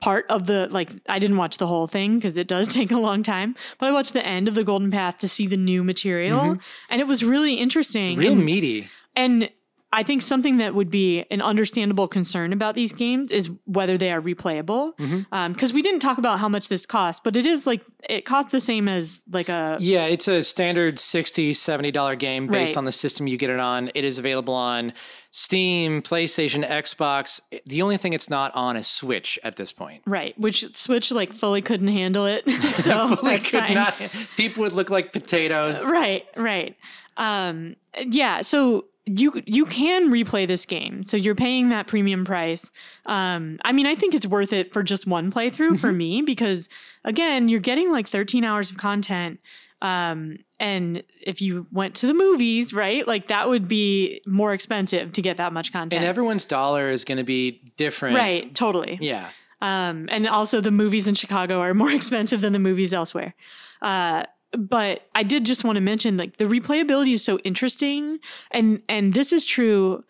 [0.00, 2.98] part of the like i didn't watch the whole thing because it does take a
[2.98, 5.82] long time but i watched the end of the golden path to see the new
[5.84, 6.58] material
[6.90, 8.20] and it was really interesting Mm-hmm.
[8.20, 8.88] Real and- meaty.
[9.14, 9.50] and
[9.92, 14.10] I think something that would be an understandable concern about these games is whether they
[14.12, 14.94] are replayable.
[14.98, 15.52] Mm-hmm.
[15.52, 18.52] Because we didn't talk about how much this costs, but it is like it costs
[18.52, 22.76] the same as like a Yeah, it's a standard 60 $70 game based Right.
[22.78, 23.90] on the system you get it on.
[23.94, 24.92] It is available on
[25.30, 27.40] Steam, PlayStation, Xbox.
[27.66, 30.02] The only thing it's not on is Switch at this point.
[30.06, 32.48] right, which Switch like fully couldn't handle it.
[32.72, 33.74] so Fully that's could fine.
[33.74, 33.94] not-
[34.36, 35.86] people would look like potatoes.
[35.88, 36.76] Right, right.
[37.16, 41.04] Um, yeah, so you you can replay this game.
[41.04, 42.70] So you're paying that premium price.
[43.06, 46.68] Um, I mean, I think it's worth it for just one playthrough for me because
[47.04, 49.40] again, you're getting like 13 hours of content.
[49.80, 55.12] Um, and if you went to the movies, right, like that would be more expensive
[55.12, 55.94] to get that much content.
[56.00, 58.16] And everyone's dollar is going to be different.
[58.16, 58.98] right, totally.
[59.00, 59.28] Yeah.
[59.60, 63.34] Um, and also the movies in Chicago are more expensive than the movies elsewhere.
[63.82, 64.24] Uh,
[64.56, 68.18] but I did just want to mention like the replayability is so interesting,
[68.50, 70.04] and and this is true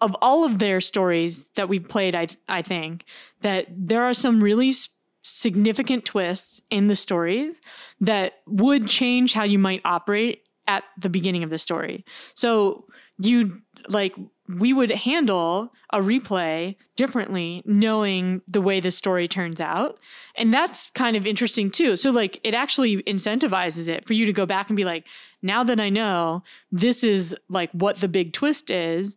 [0.00, 2.14] of all of their stories that we've played.
[2.14, 3.04] I I think
[3.42, 4.88] that there are some really s-
[5.22, 7.60] significant twists in the stories
[8.00, 12.04] that would change how you might operate at the beginning of the story.
[12.34, 12.86] So
[13.18, 14.14] you like
[14.58, 19.98] we would handle a replay differently knowing the way the story turns out.
[20.34, 21.96] And that's kind of interesting too.
[21.96, 25.06] So like it actually incentivizes it for you to go back and be like,
[25.42, 26.42] now that I know
[26.72, 29.16] this is like what the big twist is,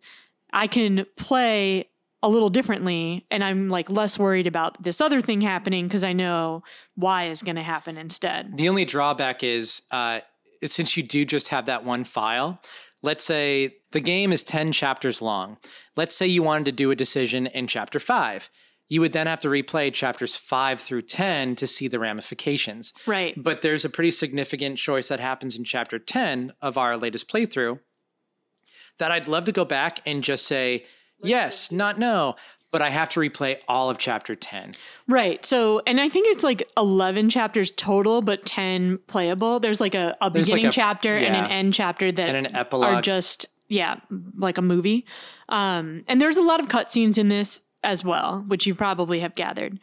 [0.52, 1.90] I can play
[2.22, 6.14] a little differently and I'm like less worried about this other thing happening because I
[6.14, 6.64] know
[6.96, 8.56] why is going to happen instead.
[8.56, 10.22] The only drawback is uh,
[10.64, 12.62] since you do just have that one file,
[13.04, 15.58] let's say the game is 10 chapters long.
[15.96, 18.50] Let's say you wanted to do a decision in chapter five.
[18.90, 22.94] You would then have to replay chapters five through 10 to see the ramifications.
[23.06, 23.34] Right.
[23.42, 27.80] But there's a pretty significant choice that happens in chapter 10 of our latest playthrough
[29.00, 30.86] that I'd love to go back and just say,
[31.24, 32.36] yes, not no,
[32.74, 34.76] but I have to replay all of chapter 10.
[35.08, 35.46] Right.
[35.46, 39.62] So, and I think it's like 11 chapters total, but 10 playable.
[39.62, 42.48] There's like a, a There's like beginning a- chapter and an end chapter that And
[42.48, 43.04] an are epilogue.
[43.04, 43.98] just, yeah,
[44.38, 45.06] like a movie.
[45.50, 49.36] Um, and there's a lot of cutscenes in this as well, which you probably have
[49.36, 49.80] gathered.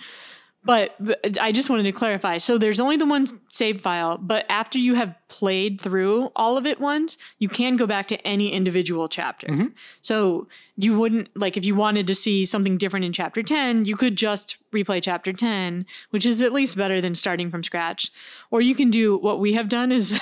[0.63, 2.37] But, but I just wanted to clarify.
[2.37, 6.67] So there's only the one save file, but after you have played through all of
[6.67, 9.47] it once, you can go back to any individual chapter.
[9.47, 9.67] Mm-hmm.
[10.03, 13.97] So you wouldn't like if you wanted to see something different in chapter 10, you
[13.97, 18.13] could just replay chapter 10, which is at least better than starting from scratch.
[18.51, 20.21] Or you can do what we have done is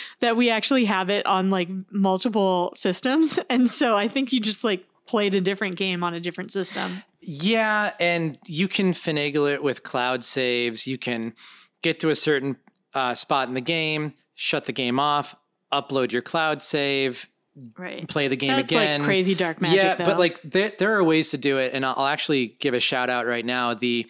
[0.20, 3.38] that we actually have it on like multiple systems.
[3.48, 7.02] And so I think you just like played a different game on a different system.
[7.20, 10.86] Yeah, and you can finagle it with cloud saves.
[10.86, 11.34] You can
[11.82, 12.56] get to a certain
[12.94, 15.34] uh, spot in the game, shut the game off,
[15.72, 17.28] upload your cloud save,
[17.76, 18.08] Right.
[18.08, 19.00] play the game That's again.
[19.00, 20.04] like crazy dark magic yeah, though.
[20.04, 22.80] but like there, there are ways to do it, and I'll I'll actually give a
[22.80, 23.74] shout out right now.
[23.74, 24.06] The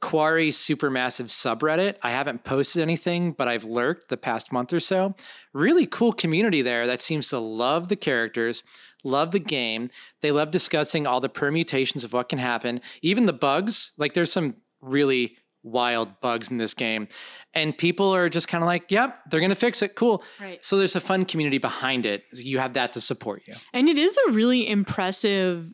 [0.00, 1.96] Quarry Supermassive subreddit.
[2.04, 5.16] I haven't posted anything, but I've lurked the past month or so.
[5.52, 8.62] Really cool community there that seems to love the characters,
[9.04, 9.90] love the game.
[10.20, 13.92] They love discussing all the permutations of what can happen, even the bugs.
[13.98, 17.08] Like there's some really wild bugs in this game.
[17.54, 19.94] And people are just kind of like, yep, they're going to fix it.
[19.96, 20.22] Cool.
[20.40, 20.64] Right.
[20.64, 22.24] So there's a fun community behind it.
[22.32, 23.54] You have that to support you.
[23.72, 25.72] And it is a really impressive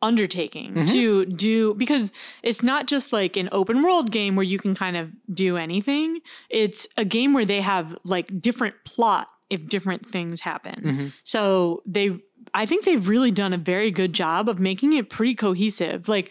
[0.00, 0.86] undertaking Mm-hmm.
[0.86, 2.10] to do because
[2.42, 6.18] it's not just like an open world game where you can kind of do anything.
[6.50, 10.82] It's a game where they have like different plot if different things happen.
[10.82, 11.06] Mm-hmm.
[11.24, 12.18] So they
[12.54, 16.08] I think they've really done a very good job of making it pretty cohesive.
[16.08, 16.30] Like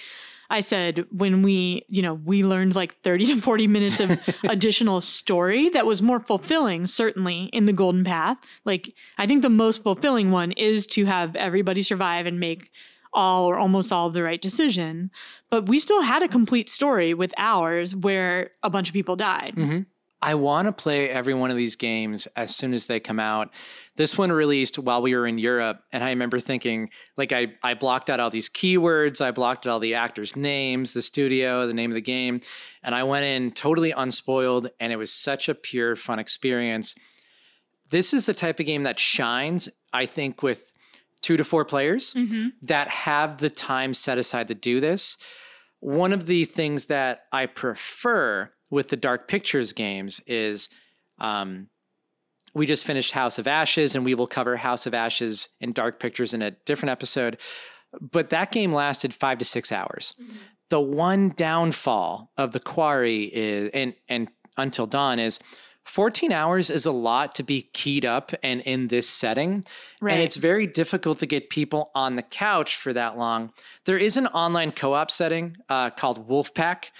[0.51, 4.19] I said when we, you know, we learned like 30 to 40 minutes of
[4.49, 8.38] additional story that was more fulfilling, certainly in the Golden Path.
[8.65, 12.69] Like, I think the most fulfilling one is to have everybody survive and make
[13.13, 15.09] all or almost all of the right decision.
[15.49, 19.53] But we still had a complete story with ours where a bunch of people died.
[19.57, 19.82] Mm-hmm.
[20.24, 23.49] I want to play every one of these games as soon as they come out.
[23.95, 27.74] This one released while we were in Europe, and I remember thinking, like, I, I
[27.74, 31.74] blocked out all these keywords, I blocked out all the actors' names, the studio, the
[31.74, 32.41] name of the game,
[32.84, 36.95] and I went in totally unspoiled, and it was such a pure, fun experience.
[37.89, 40.72] This is the type of game that shines, I think, with
[41.22, 42.49] two to four players mm-hmm.
[42.61, 45.17] that have the time set aside to do this.
[45.80, 50.69] One of the things that I prefer with the Dark Pictures games is
[51.19, 51.67] um,
[52.55, 55.99] we just finished House of Ashes, and we will cover House of Ashes and Dark
[55.99, 57.38] Pictures in a different episode.
[57.99, 60.15] But that game lasted five to six hours.
[60.69, 65.39] The one downfall of the Quarry is, and and Until Dawn is.
[65.86, 69.65] 14 hours is a lot to be keyed up and in this setting.
[69.99, 70.13] Right.
[70.13, 73.51] And it's very difficult to get people on the couch for that long.
[73.86, 76.91] There is an online co op setting uh, called Wolfpack,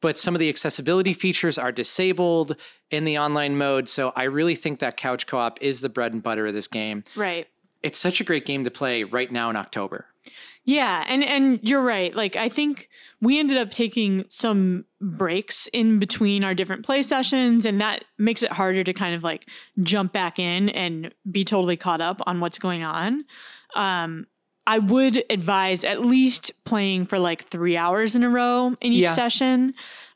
[0.00, 2.56] but some of the accessibility features are disabled
[2.90, 3.88] in the online mode.
[3.88, 6.68] So I really think that couch co op is the bread and butter of this
[6.68, 7.04] game.
[7.16, 7.48] Right.
[7.82, 10.06] It's such a great game to play right now in October.
[10.64, 12.14] Yeah, and and you're right.
[12.14, 17.64] Like I think we ended up taking some breaks in between our different play sessions
[17.64, 19.48] and that makes it harder to kind of like
[19.80, 23.24] jump back in and be totally caught up on what's going on.
[23.74, 24.26] Um
[24.74, 29.04] I would advise at least playing for like 3 hours in a row in each
[29.08, 29.12] Yeah.
[29.22, 29.58] session.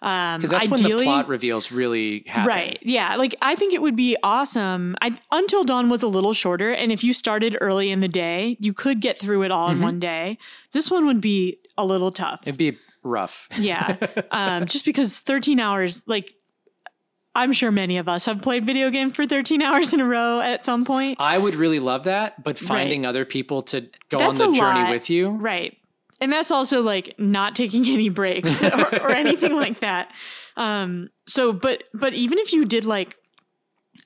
[0.01, 2.49] Um Because that's when the plot reveals really happen.
[2.49, 2.79] Right.
[2.83, 3.17] Yeah.
[3.17, 4.95] Like I think it would be awesome.
[5.01, 8.57] I Until Dawn was a little shorter, and if you started early in the day,
[8.61, 10.39] you could get through it all in one day.
[10.73, 12.41] This one would be a little tough.
[12.47, 13.49] It'd be rough.
[13.59, 13.97] Yeah.
[14.31, 16.35] um, just because 13 hours, like
[17.35, 20.41] I'm sure many of us have played video games for 13 hours in a row
[20.41, 21.19] at some point.
[21.21, 24.81] I would really love that, but finding other people to go That's on the journey
[24.83, 24.91] lot.
[24.91, 25.31] with you.
[25.31, 25.77] Right.
[26.21, 30.13] And that's also like not taking any breaks or, or anything like that.
[30.57, 33.17] Um, so, but, but even if you did like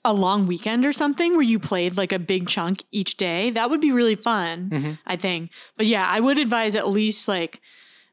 [0.04, 3.68] a long weekend or something where you played like a big chunk each day, that
[3.68, 4.92] would be really fun, Mm-hmm.
[5.06, 5.50] I think.
[5.76, 7.60] But yeah, I would advise at least like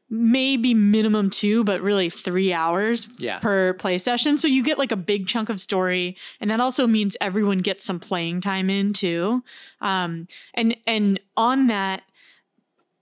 [0.08, 3.40] maybe minimum two, but really three hours Yeah.
[3.40, 4.38] per play session.
[4.38, 7.84] So you get like a big chunk of story, and that also means everyone gets
[7.84, 9.42] some playing time in too.
[9.80, 12.02] Um, and and on that,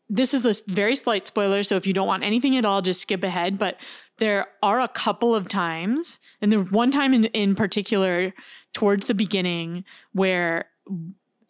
[0.08, 1.62] this is a very slight spoiler.
[1.62, 3.58] So if you don't want anything at all, just skip ahead.
[3.58, 3.78] But
[4.18, 8.32] there are a couple of times, and there one time in, in particular
[8.72, 10.66] towards the beginning where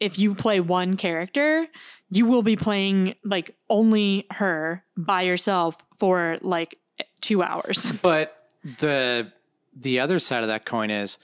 [0.04, 1.66] if you play one character,
[2.10, 6.78] you will be playing like only her by yourself for like
[7.20, 7.92] two hours.
[8.02, 8.36] But
[8.80, 9.32] the
[9.74, 11.18] the other side of that coin is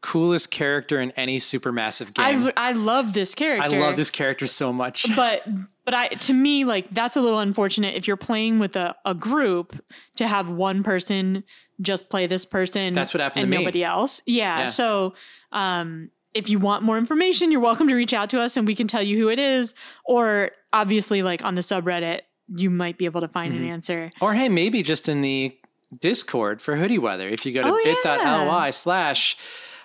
[0.00, 2.50] coolest character in any supermassive game.
[2.56, 3.76] I I love this character.
[3.76, 5.06] I love this character so much.
[5.16, 5.42] but
[5.84, 9.14] but I to me like that's a little unfortunate if you're playing with a, a
[9.14, 9.82] group
[10.16, 11.44] to have one person
[11.80, 12.92] just play this person.
[12.94, 13.64] That's what happened and to me.
[13.64, 14.22] nobody else.
[14.26, 14.60] Yeah.
[14.60, 14.66] Yeah.
[14.66, 15.14] So
[15.52, 18.74] um if you want more information, you're welcome to reach out to us and we
[18.74, 19.74] can tell you who it is.
[20.04, 22.20] Or obviously, like on the subreddit,
[22.54, 23.62] you might be able to find Mm-hmm.
[23.64, 24.10] an answer.
[24.20, 25.56] Or hey, maybe just in the
[25.98, 27.28] Discord for Hoodie Weather.
[27.28, 29.36] If you go to Oh, bit.ly slash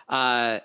[0.09, 0.59] uh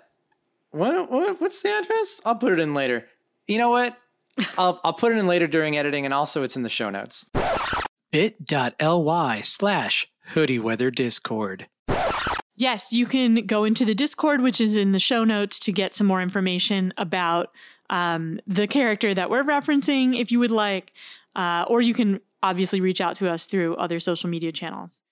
[0.70, 2.20] what, what what's the address?
[2.24, 3.06] I'll put it in later.
[3.46, 3.96] You know what?
[4.58, 7.26] I'll I'll put it in later during editing and also it's in the show notes.
[8.10, 11.68] bit.ly slash hoodie weather discord.
[12.56, 15.94] Yes, you can go into the Discord, which is in the show notes, to get
[15.94, 17.50] some more information about
[17.90, 20.92] um, the character that we're referencing, if you would like.
[21.34, 25.02] Uh, or you can obviously reach out to us through other social media channels.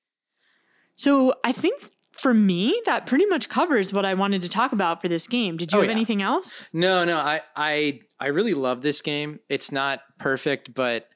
[0.95, 1.82] So I think
[2.12, 5.57] for me, that pretty much covers what I wanted to talk about for this game.
[5.57, 5.97] Did you Oh, have yeah.
[5.97, 6.72] anything else?
[6.72, 9.40] No, no, I I I really love this game.
[9.49, 11.09] It's not perfect, but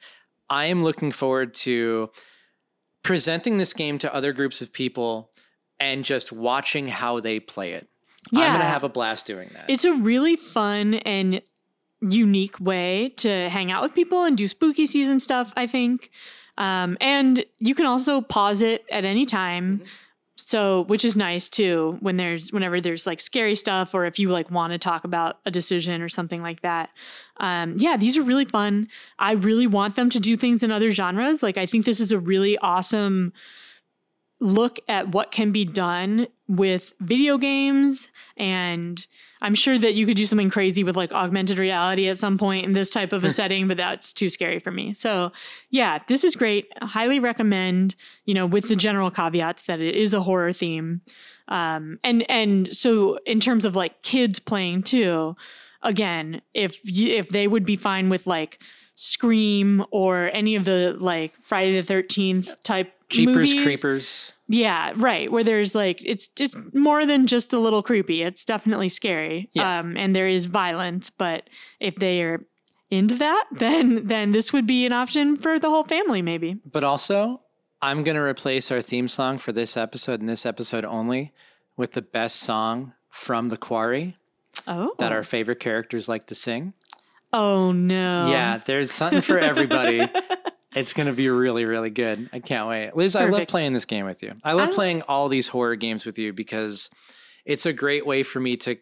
[0.50, 2.10] I am looking forward to
[3.04, 5.30] presenting this game to other groups of people
[5.80, 7.88] and just watching how they play it.
[8.32, 8.40] Yeah.
[8.40, 9.66] I'm going to have a blast doing that.
[9.68, 11.42] It's a really fun and
[12.00, 16.10] unique way to hang out with people and do spooky season stuff, I think.
[16.58, 19.82] Um, and you can also pause it at any time.
[20.38, 24.28] So, which is nice too when there's whenever there's like scary stuff or if you
[24.28, 26.90] like want to talk about a decision or something like that.
[27.38, 28.88] Um, yeah, these are really fun.
[29.18, 31.42] I really want them to do things in other genres.
[31.42, 33.32] Like I think this is a really awesome
[34.40, 38.10] look at what can be done with video games.
[38.36, 39.04] And
[39.40, 42.64] i'm sure that you could do something crazy with like augmented reality at some point
[42.64, 44.92] in this type of a setting but that's too scary for me.
[44.92, 45.32] So
[45.70, 46.66] yeah this is great.
[46.82, 51.00] Highly recommend you know with the general caveats that it is a horror theme.
[51.48, 55.36] Um and and so in terms of like kids playing too
[55.82, 58.62] again if you, if they would be fine with like
[58.94, 64.32] scream or any of the like friday the 13th type Jeepers movies- Creepers.
[64.48, 65.30] Yeah, right.
[65.30, 68.22] Where there's like it's it's more than just a little creepy.
[68.22, 69.50] It's definitely scary.
[69.52, 69.80] Yeah.
[69.80, 71.10] Um, and there is violence.
[71.10, 71.48] But
[71.80, 72.44] if they are
[72.90, 76.58] into that, then then this would be an option for the whole family, maybe.
[76.64, 77.40] But also,
[77.82, 81.32] I'm going to replace our theme song for this episode and this episode only
[81.76, 84.16] with the best song from The Quarry
[84.68, 86.72] Oh, that our favorite characters like to sing.
[87.32, 88.28] oh no.
[88.30, 90.00] Yeah, there's something for everybody.
[90.76, 92.30] it's going to be really, really good.
[92.32, 92.94] I can't wait.
[92.94, 94.34] Liz, I love playing this game with you.
[94.44, 96.90] I love I- playing all these horror games with you because
[97.44, 98.76] it's a great way for me to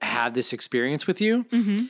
[0.00, 1.44] have this experience with you.
[1.50, 1.84] hmm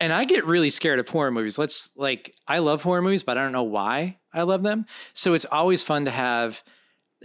[0.00, 1.58] And I get really scared of horror movies.
[1.58, 4.86] Let's like, I love horror movies, but I don't know why I love them.
[5.14, 6.62] So it's always fun to have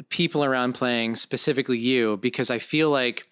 [0.09, 3.27] people around playing, specifically you, because I feel like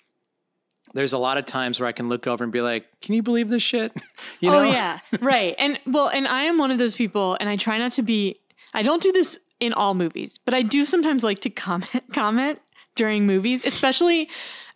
[0.94, 3.24] there's a lot of times where I can look over and be like, "Can you
[3.24, 3.92] believe this shit?"
[4.40, 4.60] You know?
[4.60, 4.72] oh know?
[4.72, 5.56] yeah, right.
[5.60, 8.40] And well, and I am one of those people, and I try not to be.
[8.74, 12.60] I don't do this in all movies, but I do sometimes like to comment comment
[12.96, 14.30] during movies, especially,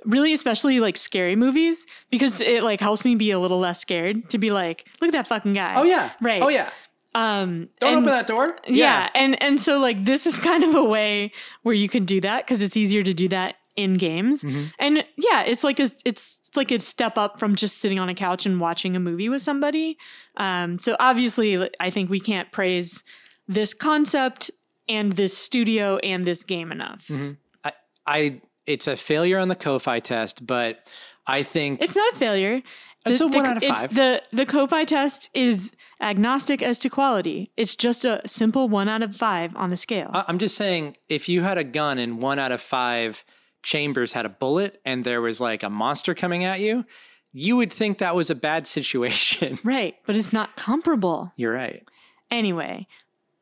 [0.05, 4.29] really, especially like scary movies, because it like helps me be a little less scared
[4.29, 5.73] to be like, look at that fucking guy.
[5.75, 6.11] Oh yeah.
[6.21, 6.41] Right.
[6.41, 6.69] Oh yeah.
[7.15, 7.69] Um.
[7.79, 8.57] Don't and- open that door.
[8.67, 9.09] Yeah.
[9.15, 11.31] and and so like this is kind of a way
[11.63, 14.43] where you can do that because it's easier to do that in games.
[14.43, 14.63] Mm-hmm.
[14.79, 18.09] And yeah, it's like a it's, it's like a step up from just sitting on
[18.09, 19.97] a couch and watching a movie with somebody.
[20.37, 23.03] Um, so obviously, I think we can't praise
[23.47, 24.51] this concept
[24.87, 27.07] and this studio and this game enough.
[27.07, 27.31] Mm-hmm.
[27.63, 27.71] I,
[28.07, 30.79] I it's a failure on the Co-Fi test, but
[31.27, 32.61] I think It's not a failure.
[33.05, 33.93] It's The- a the- one out of it's five.
[33.93, 37.51] The the Co-Fi test is agnostic as to quality.
[37.57, 40.09] It's just a simple one out of five on the scale.
[40.13, 43.23] I'm just saying if you had a gun and one out of five
[43.65, 46.85] chambers had a bullet and there was like a monster coming at you,
[47.33, 49.59] you would think that was a bad situation.
[49.63, 51.33] right, but it's not comparable.
[51.35, 51.83] You're right.
[52.31, 52.87] Anyway,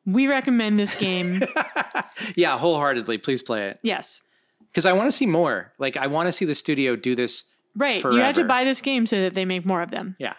[0.06, 1.44] we recommend this game.
[2.36, 4.22] Yeah, wholeheartedly, please play it yes.
[4.70, 5.74] because I want to see more.
[5.80, 7.46] Like I want to see the studio do this.
[7.76, 8.04] Right.
[8.04, 10.16] You have to buy this game so that they make more of them.
[10.20, 10.34] Yeah.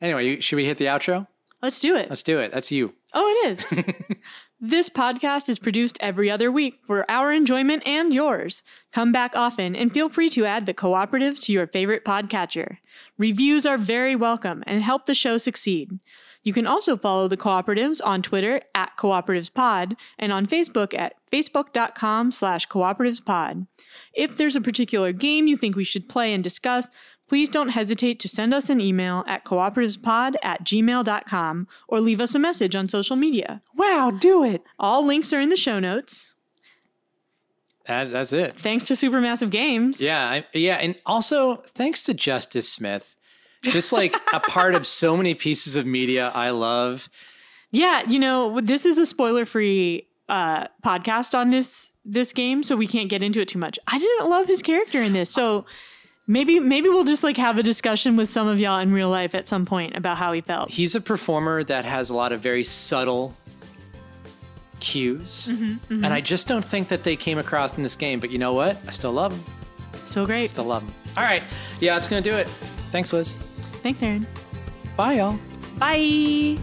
[0.00, 1.26] Anyway, should we hit the outro?
[1.62, 2.08] Let's do it.
[2.08, 2.52] Let's do it.
[2.52, 2.94] That's you.
[3.12, 4.16] Oh, it is.
[4.62, 8.62] this podcast is produced every other week for our enjoyment and yours.
[8.92, 12.76] Come back often and feel free to add the cooperative to your favorite podcatcher.
[13.16, 15.98] Reviews are very welcome and help the show succeed.
[16.42, 22.32] You can also follow the cooperatives on Twitter at cooperativespod and on Facebook at facebook.com
[22.32, 23.66] slash cooperativespod.
[24.14, 26.88] If there's a particular game you think we should play and discuss,
[27.30, 32.34] please don't hesitate to send us an email at cooperativespod at gmail.com or leave us
[32.34, 33.62] a message on social media.
[33.76, 34.64] Wow, do it.
[34.80, 36.34] All links are in the show notes.
[37.86, 38.58] That's, that's it.
[38.58, 40.00] Thanks to Supermassive Games.
[40.00, 43.14] Yeah, I, yeah, and also thanks to Justice Smith,
[43.62, 47.08] just like a part of so many pieces of media I love.
[47.70, 52.88] Yeah, you know, this is a spoiler-free uh, podcast on this this game, so we
[52.88, 53.78] can't get into it too much.
[53.86, 55.64] I didn't love his character in this, so
[56.30, 59.34] maybe maybe we'll just like have a discussion with some of y'all in real life
[59.34, 60.70] at some point about how he felt.
[60.70, 63.34] He's a performer that has a lot of very subtle
[64.78, 68.20] cues, Mm-hmm, and I just don't think that they came across in this game.
[68.20, 68.78] But you know what?
[68.86, 69.44] I still love him.
[70.04, 70.48] So great.
[70.48, 70.94] Still love him.
[71.16, 71.42] All right,
[71.80, 72.48] yeah, that's gonna do it.
[72.92, 73.34] Thanks, Liz.
[73.82, 74.26] Thanks, Aaron.
[74.96, 75.38] Bye, y'all.
[75.78, 76.58] Bye.